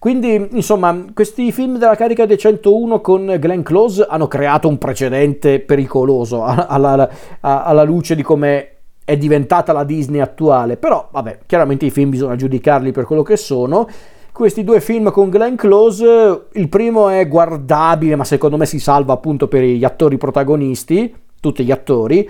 Quindi, 0.04 0.50
insomma, 0.52 1.06
questi 1.14 1.50
film 1.54 1.78
della 1.78 1.96
carica 1.96 2.26
dei 2.26 2.38
101 2.38 3.00
con 3.00 3.38
Glenn 3.40 3.62
Close 3.62 4.06
hanno 4.06 4.28
creato 4.28 4.68
un 4.68 4.78
precedente 4.78 5.62
pericoloso 5.62 6.44
alla, 6.44 7.10
alla 7.40 7.84
luce 7.84 8.14
di 8.14 8.22
come 8.22 8.68
è 9.06 9.16
diventata 9.16 9.72
la 9.72 9.86
Disney 9.86 10.20
attuale. 10.20 10.76
Però, 10.76 11.08
vabbè, 11.10 11.40
chiaramente 11.46 11.86
i 11.86 11.90
film 11.90 12.10
bisogna 12.10 12.36
giudicarli 12.36 12.92
per 12.92 13.06
quello 13.06 13.24
che 13.24 13.38
sono. 13.38 13.88
Questi 14.34 14.66
due 14.66 14.82
film 14.82 15.10
con 15.10 15.30
Glenn 15.30 15.56
Close, 15.56 16.48
il 16.52 16.68
primo 16.68 17.08
è 17.08 17.26
guardabile, 17.26 18.18
ma 18.18 18.26
secondo 18.26 18.58
me 18.58 18.66
si 18.66 18.80
salva 18.80 19.14
appunto 19.14 19.48
per 19.48 19.64
gli 19.64 19.86
attori 19.86 20.18
protagonisti, 20.18 21.16
tutti 21.40 21.64
gli 21.64 21.72
attori. 21.72 22.30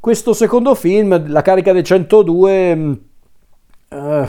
Questo 0.00 0.32
secondo 0.32 0.74
film, 0.74 1.30
La 1.30 1.42
carica 1.42 1.74
dei 1.74 1.84
102... 1.84 2.98
Uh, 3.90 4.26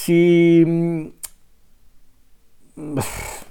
si... 0.00 0.62
Mm, 0.64 1.06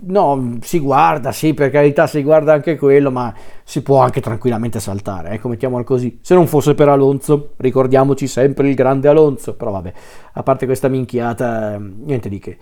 no, 0.06 0.58
si 0.62 0.80
guarda, 0.80 1.32
sì, 1.32 1.54
per 1.54 1.70
carità 1.70 2.08
si 2.08 2.24
guarda 2.24 2.54
anche 2.54 2.76
quello, 2.78 3.12
ma 3.12 3.32
si 3.64 3.84
può 3.84 4.00
anche 4.00 4.22
tranquillamente 4.22 4.80
saltare, 4.80 5.30
ecco, 5.32 5.48
mettiamolo 5.50 5.84
così. 5.84 6.18
Se 6.22 6.34
non 6.34 6.48
fosse 6.48 6.74
per 6.74 6.90
Alonso, 6.90 7.54
ricordiamoci 7.58 8.26
sempre 8.26 8.68
il 8.68 8.74
grande 8.74 9.08
Alonso, 9.08 9.54
però 9.56 9.72
vabbè, 9.72 9.94
a 10.34 10.44
parte 10.44 10.66
questa 10.66 10.88
minchiata, 10.88 11.78
niente 11.78 12.30
di 12.30 12.40
che. 12.40 12.58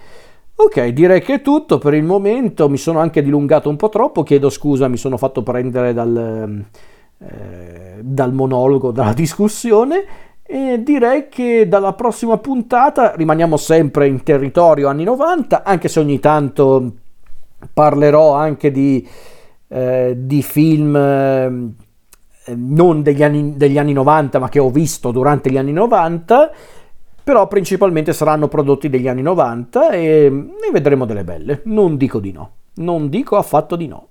Ok, 0.56 0.88
direi 0.88 1.22
che 1.22 1.36
è 1.36 1.42
tutto 1.42 1.78
per 1.78 1.94
il 1.94 2.04
momento, 2.04 2.68
mi 2.68 2.78
sono 2.78 3.00
anche 3.00 3.22
dilungato 3.22 3.70
un 3.70 3.78
po' 3.78 3.90
troppo, 3.90 4.24
chiedo 4.24 4.50
scusa, 4.50 4.88
mi 4.90 4.98
sono 4.98 5.16
fatto 5.16 5.44
prendere 5.44 5.94
dal, 5.94 6.66
eh, 7.20 8.00
dal 8.02 8.34
monologo, 8.34 8.92
dalla 8.92 9.14
discussione 9.14 10.27
e 10.50 10.82
direi 10.82 11.28
che 11.28 11.68
dalla 11.68 11.92
prossima 11.92 12.38
puntata 12.38 13.14
rimaniamo 13.16 13.58
sempre 13.58 14.08
in 14.08 14.24
territorio 14.24 14.88
anni 14.88 15.04
90, 15.04 15.64
anche 15.64 15.90
se 15.90 16.00
ogni 16.00 16.20
tanto 16.20 16.94
parlerò 17.74 18.34
anche 18.34 18.72
di, 18.72 19.06
eh, 19.68 20.14
di 20.18 20.42
film 20.42 20.96
eh, 20.96 21.74
non 22.56 23.04
degli 23.04 23.24
anni, 23.24 23.58
degli 23.58 23.78
anni 23.78 23.92
90, 23.92 24.40
ma 24.40 24.48
che 24.48 24.60
ho 24.60 24.70
visto 24.70 25.12
durante 25.12 25.52
gli 25.52 25.58
anni 25.58 25.74
90 25.74 26.52
però 27.28 27.46
principalmente 27.46 28.14
saranno 28.14 28.48
prodotti 28.48 28.88
degli 28.88 29.10
anni 29.10 29.22
90 29.22 29.90
e 29.90 30.30
ne 30.30 30.72
vedremo 30.72 31.04
delle 31.04 31.26
belle, 31.26 31.60
non 31.66 31.98
dico 31.98 32.20
di 32.22 32.32
no, 32.32 32.52
non 32.76 33.10
dico 33.10 33.36
affatto 33.36 33.76
di 33.76 33.88
no. 33.88 34.08